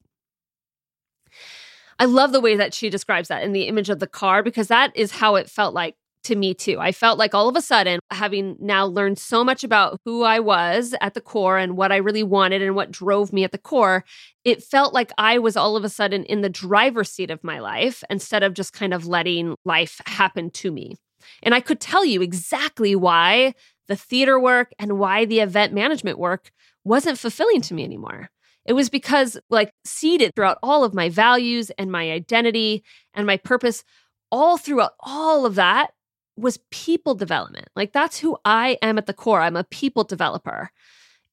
I 1.98 2.06
love 2.06 2.32
the 2.32 2.40
way 2.40 2.56
that 2.56 2.74
she 2.74 2.90
describes 2.90 3.28
that 3.28 3.42
in 3.42 3.52
the 3.52 3.68
image 3.68 3.90
of 3.90 4.00
the 4.00 4.06
car 4.06 4.42
because 4.42 4.68
that 4.68 4.96
is 4.96 5.12
how 5.12 5.36
it 5.36 5.48
felt 5.48 5.74
like 5.74 5.94
to 6.24 6.34
me 6.34 6.54
too. 6.54 6.78
I 6.80 6.92
felt 6.92 7.18
like 7.18 7.34
all 7.34 7.48
of 7.48 7.56
a 7.56 7.60
sudden, 7.60 8.00
having 8.10 8.56
now 8.58 8.86
learned 8.86 9.18
so 9.18 9.44
much 9.44 9.62
about 9.62 10.00
who 10.04 10.22
I 10.22 10.40
was 10.40 10.94
at 11.00 11.14
the 11.14 11.20
core 11.20 11.58
and 11.58 11.76
what 11.76 11.92
I 11.92 11.96
really 11.96 12.22
wanted 12.22 12.62
and 12.62 12.74
what 12.74 12.90
drove 12.90 13.32
me 13.32 13.44
at 13.44 13.52
the 13.52 13.58
core, 13.58 14.04
it 14.42 14.62
felt 14.62 14.94
like 14.94 15.12
I 15.18 15.38
was 15.38 15.56
all 15.56 15.76
of 15.76 15.84
a 15.84 15.88
sudden 15.88 16.24
in 16.24 16.40
the 16.40 16.48
driver's 16.48 17.10
seat 17.10 17.30
of 17.30 17.44
my 17.44 17.60
life 17.60 18.02
instead 18.10 18.42
of 18.42 18.54
just 18.54 18.72
kind 18.72 18.94
of 18.94 19.06
letting 19.06 19.54
life 19.64 20.00
happen 20.06 20.50
to 20.50 20.72
me. 20.72 20.96
And 21.42 21.54
I 21.54 21.60
could 21.60 21.80
tell 21.80 22.04
you 22.04 22.22
exactly 22.22 22.94
why 22.96 23.54
the 23.88 23.96
theater 23.96 24.38
work 24.38 24.72
and 24.78 24.98
why 24.98 25.24
the 25.24 25.40
event 25.40 25.72
management 25.72 26.18
work 26.18 26.50
wasn't 26.84 27.18
fulfilling 27.18 27.60
to 27.62 27.74
me 27.74 27.84
anymore. 27.84 28.30
It 28.66 28.72
was 28.72 28.88
because, 28.88 29.38
like, 29.50 29.72
seeded 29.84 30.34
throughout 30.34 30.58
all 30.62 30.84
of 30.84 30.94
my 30.94 31.10
values 31.10 31.70
and 31.78 31.92
my 31.92 32.10
identity 32.10 32.82
and 33.12 33.26
my 33.26 33.36
purpose, 33.36 33.84
all 34.32 34.56
throughout 34.56 34.92
all 35.00 35.44
of 35.44 35.54
that 35.56 35.92
was 36.36 36.58
people 36.70 37.14
development. 37.14 37.68
Like 37.76 37.92
that's 37.92 38.18
who 38.18 38.36
I 38.44 38.78
am 38.82 38.98
at 38.98 39.06
the 39.06 39.12
core. 39.12 39.40
I'm 39.40 39.56
a 39.56 39.64
people 39.64 40.04
developer. 40.04 40.70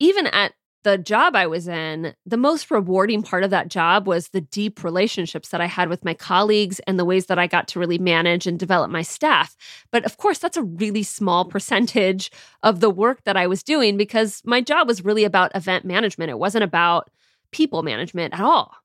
even 0.01 0.25
at 0.27 0.53
the 0.83 0.97
job 0.97 1.35
I 1.35 1.47
was 1.47 1.67
in, 1.67 2.15
the 2.25 2.37
most 2.37 2.71
rewarding 2.71 3.21
part 3.21 3.43
of 3.43 3.49
that 3.51 3.67
job 3.67 4.07
was 4.07 4.29
the 4.29 4.41
deep 4.41 4.83
relationships 4.83 5.49
that 5.49 5.61
I 5.61 5.65
had 5.65 5.89
with 5.89 6.03
my 6.03 6.13
colleagues 6.13 6.79
and 6.81 6.97
the 6.97 7.05
ways 7.05 7.27
that 7.27 7.39
I 7.39 7.47
got 7.47 7.67
to 7.69 7.79
really 7.79 7.97
manage 7.97 8.47
and 8.47 8.59
develop 8.59 8.89
my 8.89 9.01
staff. 9.01 9.55
But 9.91 10.05
of 10.05 10.17
course, 10.17 10.39
that's 10.39 10.57
a 10.57 10.63
really 10.63 11.03
small 11.03 11.45
percentage 11.55 12.31
of 12.63 12.79
the 12.79 12.89
work 12.89 13.23
that 13.25 13.37
I 13.37 13.47
was 13.47 13.63
doing 13.63 13.97
because 13.97 14.41
my 14.45 14.61
job 14.61 14.87
was 14.87 15.05
really 15.05 15.23
about 15.23 15.55
event 15.55 15.85
management. 15.85 16.31
It 16.31 16.39
wasn't 16.39 16.63
about 16.63 17.09
people 17.51 17.83
management 17.83 18.33
at 18.33 18.39
all. 18.39 18.75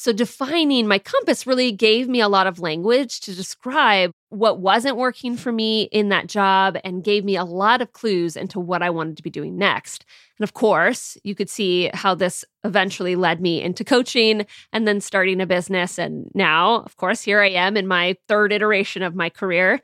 So, 0.00 0.12
defining 0.12 0.86
my 0.86 1.00
compass 1.00 1.44
really 1.44 1.72
gave 1.72 2.08
me 2.08 2.20
a 2.20 2.28
lot 2.28 2.46
of 2.46 2.60
language 2.60 3.18
to 3.22 3.34
describe 3.34 4.12
what 4.28 4.60
wasn't 4.60 4.96
working 4.96 5.36
for 5.36 5.50
me 5.50 5.82
in 5.90 6.10
that 6.10 6.28
job 6.28 6.78
and 6.84 7.02
gave 7.02 7.24
me 7.24 7.34
a 7.34 7.42
lot 7.42 7.82
of 7.82 7.92
clues 7.92 8.36
into 8.36 8.60
what 8.60 8.80
I 8.80 8.90
wanted 8.90 9.16
to 9.16 9.24
be 9.24 9.30
doing 9.30 9.58
next. 9.58 10.04
And 10.38 10.44
of 10.44 10.54
course, 10.54 11.18
you 11.24 11.34
could 11.34 11.50
see 11.50 11.90
how 11.94 12.14
this 12.14 12.44
eventually 12.62 13.16
led 13.16 13.40
me 13.40 13.60
into 13.60 13.82
coaching 13.82 14.46
and 14.72 14.86
then 14.86 15.00
starting 15.00 15.40
a 15.40 15.46
business. 15.46 15.98
And 15.98 16.30
now, 16.32 16.76
of 16.82 16.96
course, 16.96 17.22
here 17.22 17.40
I 17.40 17.50
am 17.50 17.76
in 17.76 17.88
my 17.88 18.16
third 18.28 18.52
iteration 18.52 19.02
of 19.02 19.16
my 19.16 19.28
career, 19.28 19.80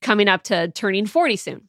coming 0.00 0.28
up 0.28 0.44
to 0.44 0.68
turning 0.68 1.04
40 1.04 1.36
soon. 1.36 1.68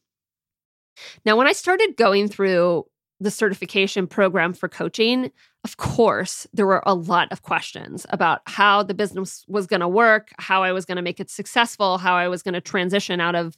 Now, 1.25 1.35
when 1.35 1.47
I 1.47 1.51
started 1.51 1.97
going 1.97 2.29
through 2.29 2.85
the 3.19 3.31
certification 3.31 4.07
program 4.07 4.53
for 4.53 4.69
coaching, 4.69 5.31
of 5.63 5.77
course, 5.77 6.45
there 6.53 6.67
were 6.67 6.83
a 6.85 6.93
lot 6.93 7.31
of 7.31 7.41
questions 7.41 8.05
about 8.09 8.41
how 8.45 8.83
the 8.83 8.93
business 8.93 9.45
was 9.47 9.65
going 9.65 9.79
to 9.79 9.87
work, 9.87 10.31
how 10.37 10.61
I 10.61 10.73
was 10.73 10.85
going 10.85 10.97
to 10.97 11.01
make 11.01 11.19
it 11.19 11.29
successful, 11.29 11.97
how 11.97 12.15
I 12.15 12.27
was 12.27 12.43
going 12.43 12.53
to 12.53 12.61
transition 12.61 13.21
out 13.21 13.35
of 13.35 13.57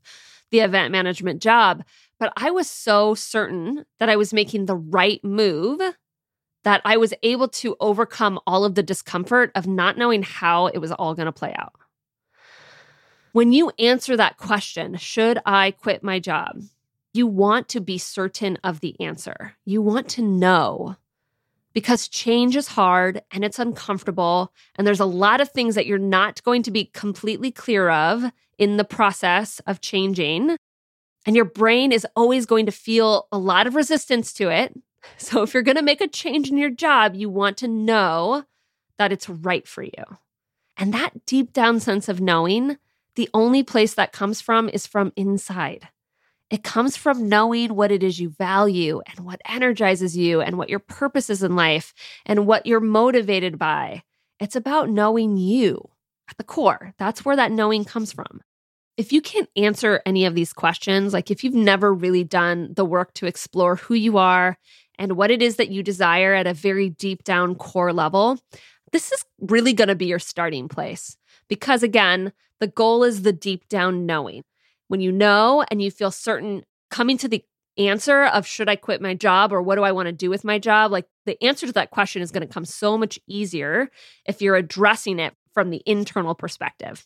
the 0.52 0.60
event 0.60 0.92
management 0.92 1.42
job. 1.42 1.84
But 2.20 2.32
I 2.38 2.52
was 2.52 2.70
so 2.70 3.16
certain 3.16 3.86
that 4.00 4.10
I 4.10 4.16
was 4.18 4.34
making 4.34 4.66
the 4.66 4.76
right 4.76 5.24
move 5.24 5.82
that 6.64 6.82
I 6.86 6.98
was 6.98 7.14
able 7.24 7.48
to 7.48 7.76
overcome 7.80 8.40
all 8.46 8.66
of 8.66 8.76
the 8.76 8.84
discomfort 8.84 9.52
of 9.56 9.68
not 9.68 9.98
knowing 9.98 10.24
how 10.24 10.68
it 10.68 10.80
was 10.80 10.92
all 10.92 11.14
going 11.14 11.28
to 11.28 11.32
play 11.32 11.56
out. 11.58 11.74
When 13.34 13.52
you 13.52 13.72
answer 13.78 14.16
that 14.16 14.38
question, 14.38 14.96
should 14.98 15.40
I 15.46 15.72
quit 15.72 16.04
my 16.04 16.20
job? 16.20 16.64
You 17.14 17.28
want 17.28 17.68
to 17.70 17.82
be 17.82 17.98
certain 17.98 18.58
of 18.64 18.80
the 18.80 19.00
answer. 19.00 19.54
You 19.66 19.82
want 19.82 20.10
to 20.10 20.22
know 20.22 20.98
because 21.76 22.08
change 22.08 22.56
is 22.56 22.70
hard 22.70 23.22
and 23.32 23.44
it's 23.44 23.60
uncomfortable. 23.60 24.54
And 24.76 24.88
there's 24.88 25.02
a 25.02 25.06
lot 25.06 25.42
of 25.42 25.52
things 25.52 25.76
that 25.76 25.86
you're 25.86 26.00
not 26.00 26.42
going 26.44 26.64
to 26.64 26.72
be 26.72 26.86
completely 26.86 27.52
clear 27.52 27.90
of 27.90 28.24
in 28.58 28.78
the 28.78 28.86
process 28.86 29.60
of 29.68 29.82
changing. 29.82 30.56
And 31.26 31.36
your 31.36 31.46
brain 31.46 31.92
is 31.92 32.08
always 32.16 32.46
going 32.46 32.66
to 32.66 32.72
feel 32.72 33.28
a 33.32 33.38
lot 33.38 33.68
of 33.68 33.76
resistance 33.76 34.32
to 34.34 34.50
it. 34.50 34.74
So 35.18 35.44
if 35.44 35.54
you're 35.54 35.64
going 35.64 35.76
to 35.76 35.84
make 35.84 36.02
a 36.02 36.08
change 36.08 36.50
in 36.50 36.58
your 36.58 36.72
job, 36.72 37.14
you 37.14 37.30
want 37.30 37.58
to 37.58 37.68
know 37.68 38.46
that 38.98 39.12
it's 39.12 39.30
right 39.30 39.68
for 39.68 39.84
you. 39.84 40.04
And 40.78 40.94
that 40.94 41.26
deep 41.26 41.54
down 41.54 41.80
sense 41.80 42.10
of 42.10 42.22
knowing, 42.22 42.78
the 43.16 43.30
only 43.34 43.64
place 43.64 43.94
that 43.94 44.14
comes 44.14 44.42
from 44.42 44.70
is 44.70 44.88
from 44.88 45.12
inside. 45.16 45.90
It 46.52 46.64
comes 46.64 46.96
from 46.96 47.28
knowing 47.28 47.76
what 47.76 47.92
it 47.92 48.04
is 48.04 48.20
you 48.20 48.30
value 48.30 49.02
and 49.08 49.26
what 49.26 49.42
energizes 49.48 50.16
you 50.16 50.42
and 50.42 50.58
what 50.58 50.70
your 50.70 50.80
purpose 50.80 51.30
is 51.30 51.42
in 51.42 51.56
life 51.56 51.94
and 52.26 52.46
what 52.46 52.66
you're 52.68 52.80
motivated 52.80 53.58
by. 53.58 54.04
It's 54.40 54.56
about 54.56 54.90
knowing 54.90 55.38
you 55.38 55.90
at 56.30 56.38
the 56.38 56.44
core. 56.44 56.94
That's 57.00 57.26
where 57.26 57.36
that 57.36 57.52
knowing 57.52 57.84
comes 57.84 58.12
from. 58.12 58.42
If 58.96 59.12
you 59.12 59.22
can't 59.22 59.50
answer 59.56 60.02
any 60.06 60.26
of 60.26 60.36
these 60.36 60.54
questions, 60.54 61.14
like 61.14 61.32
if 61.32 61.44
you've 61.44 61.54
never 61.54 61.94
really 61.94 62.24
done 62.24 62.74
the 62.76 62.86
work 62.86 63.14
to 63.16 63.26
explore 63.26 63.76
who 63.76 63.96
you 63.96 64.18
are 64.18 64.58
and 64.98 65.18
what 65.18 65.32
it 65.32 65.42
is 65.42 65.56
that 65.58 65.70
you 65.70 65.84
desire 65.84 66.34
at 66.34 66.48
a 66.48 66.54
very 66.54 66.90
deep 66.90 67.24
down 67.24 67.56
core 67.56 67.92
level, 67.92 68.40
this 68.92 69.12
is 69.12 69.26
really 69.42 69.74
going 69.74 69.88
to 69.88 69.96
be 69.96 70.06
your 70.06 70.20
starting 70.20 70.70
place. 70.70 71.18
Because 71.50 71.84
again, 71.84 72.32
the 72.60 72.68
goal 72.68 73.04
is 73.04 73.24
the 73.24 73.34
deep 73.34 73.68
down 73.68 74.06
knowing 74.06 74.44
when 74.88 75.02
you 75.02 75.12
know 75.12 75.64
and 75.70 75.82
you 75.82 75.92
feel 75.92 76.12
certain 76.12 76.64
coming 76.90 77.18
to 77.18 77.28
the 77.28 77.44
answer 77.78 78.24
of 78.26 78.48
should 78.48 78.70
I 78.70 78.76
quit 78.76 79.02
my 79.02 79.14
job 79.14 79.52
or 79.52 79.62
what 79.62 79.76
do 79.76 79.84
I 79.84 79.92
want 79.92 80.08
to 80.08 80.14
do 80.14 80.30
with 80.30 80.44
my 80.44 80.60
job, 80.60 80.92
like 80.92 81.08
the 81.26 81.42
answer 81.44 81.68
to 81.68 81.74
that 81.74 81.92
question 81.92 82.22
is 82.22 82.32
going 82.32 82.48
to 82.48 82.54
come 82.54 82.66
so 82.66 82.98
much 82.98 83.20
easier 83.28 83.90
if 84.26 84.42
you're 84.42 84.56
addressing 84.56 85.20
it 85.20 85.34
from 85.54 85.70
the 85.70 85.82
internal 85.86 86.36
perspective. 86.36 87.06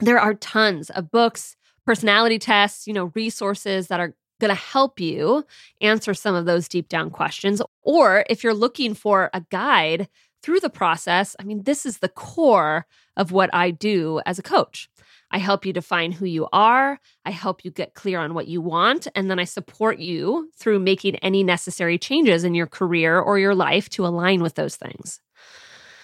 There 0.00 0.18
are 0.18 0.34
tons 0.34 0.90
of 0.90 1.10
books, 1.10 1.56
personality 1.86 2.38
tests, 2.38 2.86
you 2.86 2.92
know, 2.92 3.12
resources 3.14 3.88
that 3.88 4.00
are 4.00 4.14
going 4.40 4.54
to 4.54 4.54
help 4.54 5.00
you 5.00 5.44
answer 5.80 6.14
some 6.14 6.34
of 6.34 6.44
those 6.44 6.68
deep 6.68 6.88
down 6.88 7.10
questions. 7.10 7.62
Or 7.82 8.24
if 8.28 8.42
you're 8.42 8.54
looking 8.54 8.94
for 8.94 9.30
a 9.32 9.40
guide 9.50 10.08
through 10.42 10.60
the 10.60 10.70
process, 10.70 11.34
I 11.38 11.44
mean, 11.44 11.62
this 11.62 11.86
is 11.86 11.98
the 11.98 12.08
core 12.08 12.86
of 13.16 13.32
what 13.32 13.50
I 13.54 13.70
do 13.70 14.20
as 14.26 14.38
a 14.38 14.42
coach. 14.42 14.88
I 15.34 15.38
help 15.38 15.66
you 15.66 15.72
define 15.72 16.12
who 16.12 16.26
you 16.26 16.46
are. 16.52 17.00
I 17.24 17.32
help 17.32 17.64
you 17.64 17.72
get 17.72 17.94
clear 17.94 18.20
on 18.20 18.34
what 18.34 18.46
you 18.46 18.60
want. 18.60 19.08
And 19.16 19.28
then 19.28 19.40
I 19.40 19.44
support 19.44 19.98
you 19.98 20.48
through 20.56 20.78
making 20.78 21.16
any 21.16 21.42
necessary 21.42 21.98
changes 21.98 22.44
in 22.44 22.54
your 22.54 22.68
career 22.68 23.18
or 23.18 23.40
your 23.40 23.54
life 23.54 23.88
to 23.90 24.06
align 24.06 24.42
with 24.42 24.54
those 24.54 24.76
things. 24.76 25.18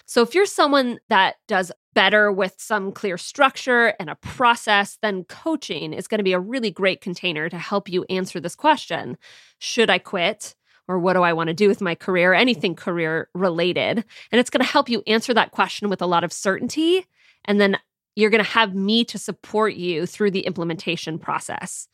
So 0.05 0.21
if 0.23 0.35
you're 0.35 0.47
someone 0.47 0.99
that 1.11 1.37
does 1.47 1.71
better 1.95 2.33
with 2.33 2.57
some 2.59 2.91
clear 2.91 3.17
structure 3.17 3.95
and 4.01 4.11
a 4.11 4.17
process, 4.17 4.99
then 5.01 5.23
coaching 5.23 5.93
is 5.93 6.09
going 6.09 6.19
to 6.19 6.25
be 6.25 6.33
a 6.33 6.41
really 6.41 6.73
great 6.73 7.01
container 7.01 7.49
to 7.49 7.59
help 7.59 7.89
you 7.89 8.05
answer 8.11 8.41
this 8.41 8.57
question 8.57 9.17
Should 9.61 9.91
I 9.91 9.99
quit? 9.99 10.57
Or 10.89 10.99
what 10.99 11.13
do 11.13 11.23
I 11.23 11.35
want 11.35 11.47
to 11.47 11.55
do 11.55 11.69
with 11.69 11.81
my 11.81 11.95
career? 11.95 12.35
Anything 12.35 12.75
career 12.75 13.29
related. 13.33 14.05
And 14.33 14.41
it's 14.41 14.51
going 14.51 14.65
to 14.65 14.73
help 14.73 14.89
you 14.89 15.05
answer 15.07 15.33
that 15.35 15.53
question 15.53 15.89
with 15.89 16.03
a 16.03 16.07
lot 16.07 16.25
of 16.25 16.33
certainty. 16.33 17.07
And 17.45 17.61
then 17.61 17.79
you're 18.21 18.31
going 18.31 18.45
to 18.45 18.51
have 18.51 18.75
me 18.75 19.05
to 19.05 19.19
support 19.19 19.75
you 19.75 20.07
through 20.07 20.31
the 20.31 20.47
implementation 20.47 21.19
process. 21.19 21.89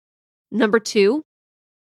Number 0.50 0.80
two, 0.80 1.22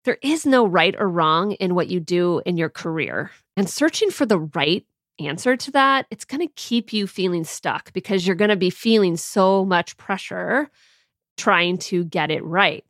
there 0.03 0.17
is 0.23 0.45
no 0.45 0.65
right 0.65 0.95
or 0.97 1.07
wrong 1.07 1.51
in 1.53 1.75
what 1.75 1.87
you 1.87 1.99
do 1.99 2.41
in 2.47 2.57
your 2.57 2.69
career. 2.69 3.29
And 3.55 3.69
searching 3.69 4.09
for 4.09 4.25
the 4.25 4.39
right 4.39 4.83
answer 5.19 5.55
to 5.55 5.71
that, 5.71 6.07
it's 6.09 6.25
going 6.25 6.45
to 6.45 6.53
keep 6.55 6.91
you 6.91 7.05
feeling 7.05 7.43
stuck 7.43 7.93
because 7.93 8.25
you're 8.25 8.35
going 8.35 8.49
to 8.49 8.55
be 8.55 8.71
feeling 8.71 9.17
so 9.17 9.63
much 9.63 9.97
pressure 9.97 10.69
trying 11.37 11.77
to 11.77 12.03
get 12.05 12.31
it 12.31 12.43
right. 12.43 12.83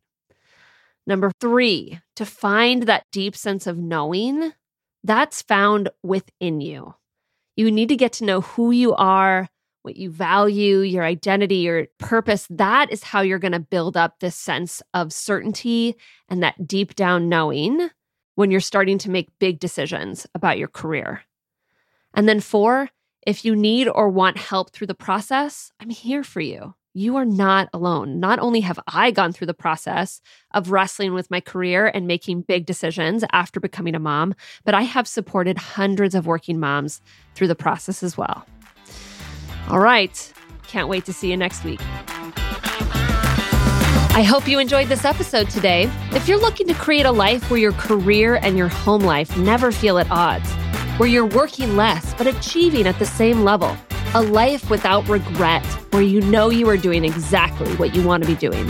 Number 1.05 1.31
three, 1.41 1.99
to 2.15 2.25
find 2.25 2.83
that 2.83 3.05
deep 3.11 3.35
sense 3.35 3.67
of 3.67 3.77
knowing, 3.77 4.53
that's 5.03 5.41
found 5.41 5.89
within 6.03 6.61
you. 6.61 6.95
You 7.57 7.69
need 7.69 7.89
to 7.89 7.95
get 7.97 8.13
to 8.13 8.25
know 8.25 8.41
who 8.41 8.71
you 8.71 8.95
are, 8.95 9.49
what 9.85 9.95
you 9.95 10.09
value, 10.09 10.79
your 10.79 11.03
identity, 11.03 11.57
your 11.57 11.87
purpose, 11.99 12.47
that 12.49 12.91
is 12.91 13.03
how 13.03 13.21
you're 13.21 13.39
going 13.39 13.51
to 13.51 13.59
build 13.59 13.95
up 13.95 14.19
this 14.19 14.35
sense 14.35 14.81
of 14.93 15.13
certainty 15.13 15.95
and 16.27 16.43
that 16.43 16.67
deep 16.67 16.95
down 16.95 17.29
knowing 17.29 17.89
when 18.33 18.51
you're 18.51 18.59
starting 18.59 18.97
to 18.97 19.09
make 19.09 19.39
big 19.39 19.59
decisions 19.59 20.27
about 20.35 20.57
your 20.57 20.67
career. 20.67 21.21
And 22.13 22.27
then, 22.27 22.39
four, 22.39 22.89
if 23.25 23.45
you 23.45 23.55
need 23.55 23.87
or 23.87 24.09
want 24.09 24.37
help 24.37 24.71
through 24.71 24.87
the 24.87 24.95
process, 24.95 25.71
I'm 25.79 25.89
here 25.89 26.23
for 26.23 26.41
you. 26.41 26.73
You 26.93 27.17
are 27.17 27.25
not 27.25 27.67
alone. 27.73 28.21
Not 28.21 28.39
only 28.39 28.61
have 28.61 28.79
I 28.87 29.11
gone 29.11 29.33
through 29.33 29.47
the 29.47 29.53
process 29.53 30.21
of 30.53 30.71
wrestling 30.71 31.13
with 31.13 31.29
my 31.29 31.41
career 31.41 31.87
and 31.87 32.07
making 32.07 32.43
big 32.43 32.65
decisions 32.65 33.25
after 33.33 33.59
becoming 33.59 33.95
a 33.95 33.99
mom, 33.99 34.33
but 34.63 34.73
I 34.73 34.83
have 34.83 35.07
supported 35.07 35.57
hundreds 35.57 36.15
of 36.15 36.25
working 36.25 36.57
moms 36.57 37.01
through 37.35 37.49
the 37.49 37.55
process 37.55 38.01
as 38.01 38.17
well. 38.17 38.45
All 39.69 39.79
right. 39.79 40.33
Can't 40.67 40.87
wait 40.87 41.05
to 41.05 41.13
see 41.13 41.29
you 41.29 41.37
next 41.37 41.63
week. 41.63 41.79
I 44.17 44.23
hope 44.23 44.47
you 44.47 44.59
enjoyed 44.59 44.87
this 44.87 45.03
episode 45.03 45.49
today. 45.49 45.91
If 46.11 46.27
you're 46.27 46.39
looking 46.39 46.67
to 46.67 46.73
create 46.73 47.05
a 47.05 47.11
life 47.11 47.49
where 47.49 47.59
your 47.59 47.73
career 47.73 48.35
and 48.35 48.57
your 48.57 48.69
home 48.69 49.01
life 49.01 49.35
never 49.37 49.71
feel 49.71 49.97
at 49.97 50.09
odds, 50.09 50.49
where 50.97 51.09
you're 51.09 51.25
working 51.25 51.75
less 51.75 52.13
but 52.13 52.25
achieving 52.25 52.87
at 52.87 52.97
the 52.97 53.05
same 53.05 53.43
level, 53.43 53.75
a 54.13 54.21
life 54.21 54.69
without 54.69 55.07
regret, 55.09 55.65
where 55.91 56.01
you 56.01 56.21
know 56.21 56.49
you 56.49 56.69
are 56.69 56.77
doing 56.77 57.03
exactly 57.03 57.73
what 57.75 57.93
you 57.93 58.03
want 58.03 58.23
to 58.23 58.29
be 58.29 58.35
doing, 58.35 58.65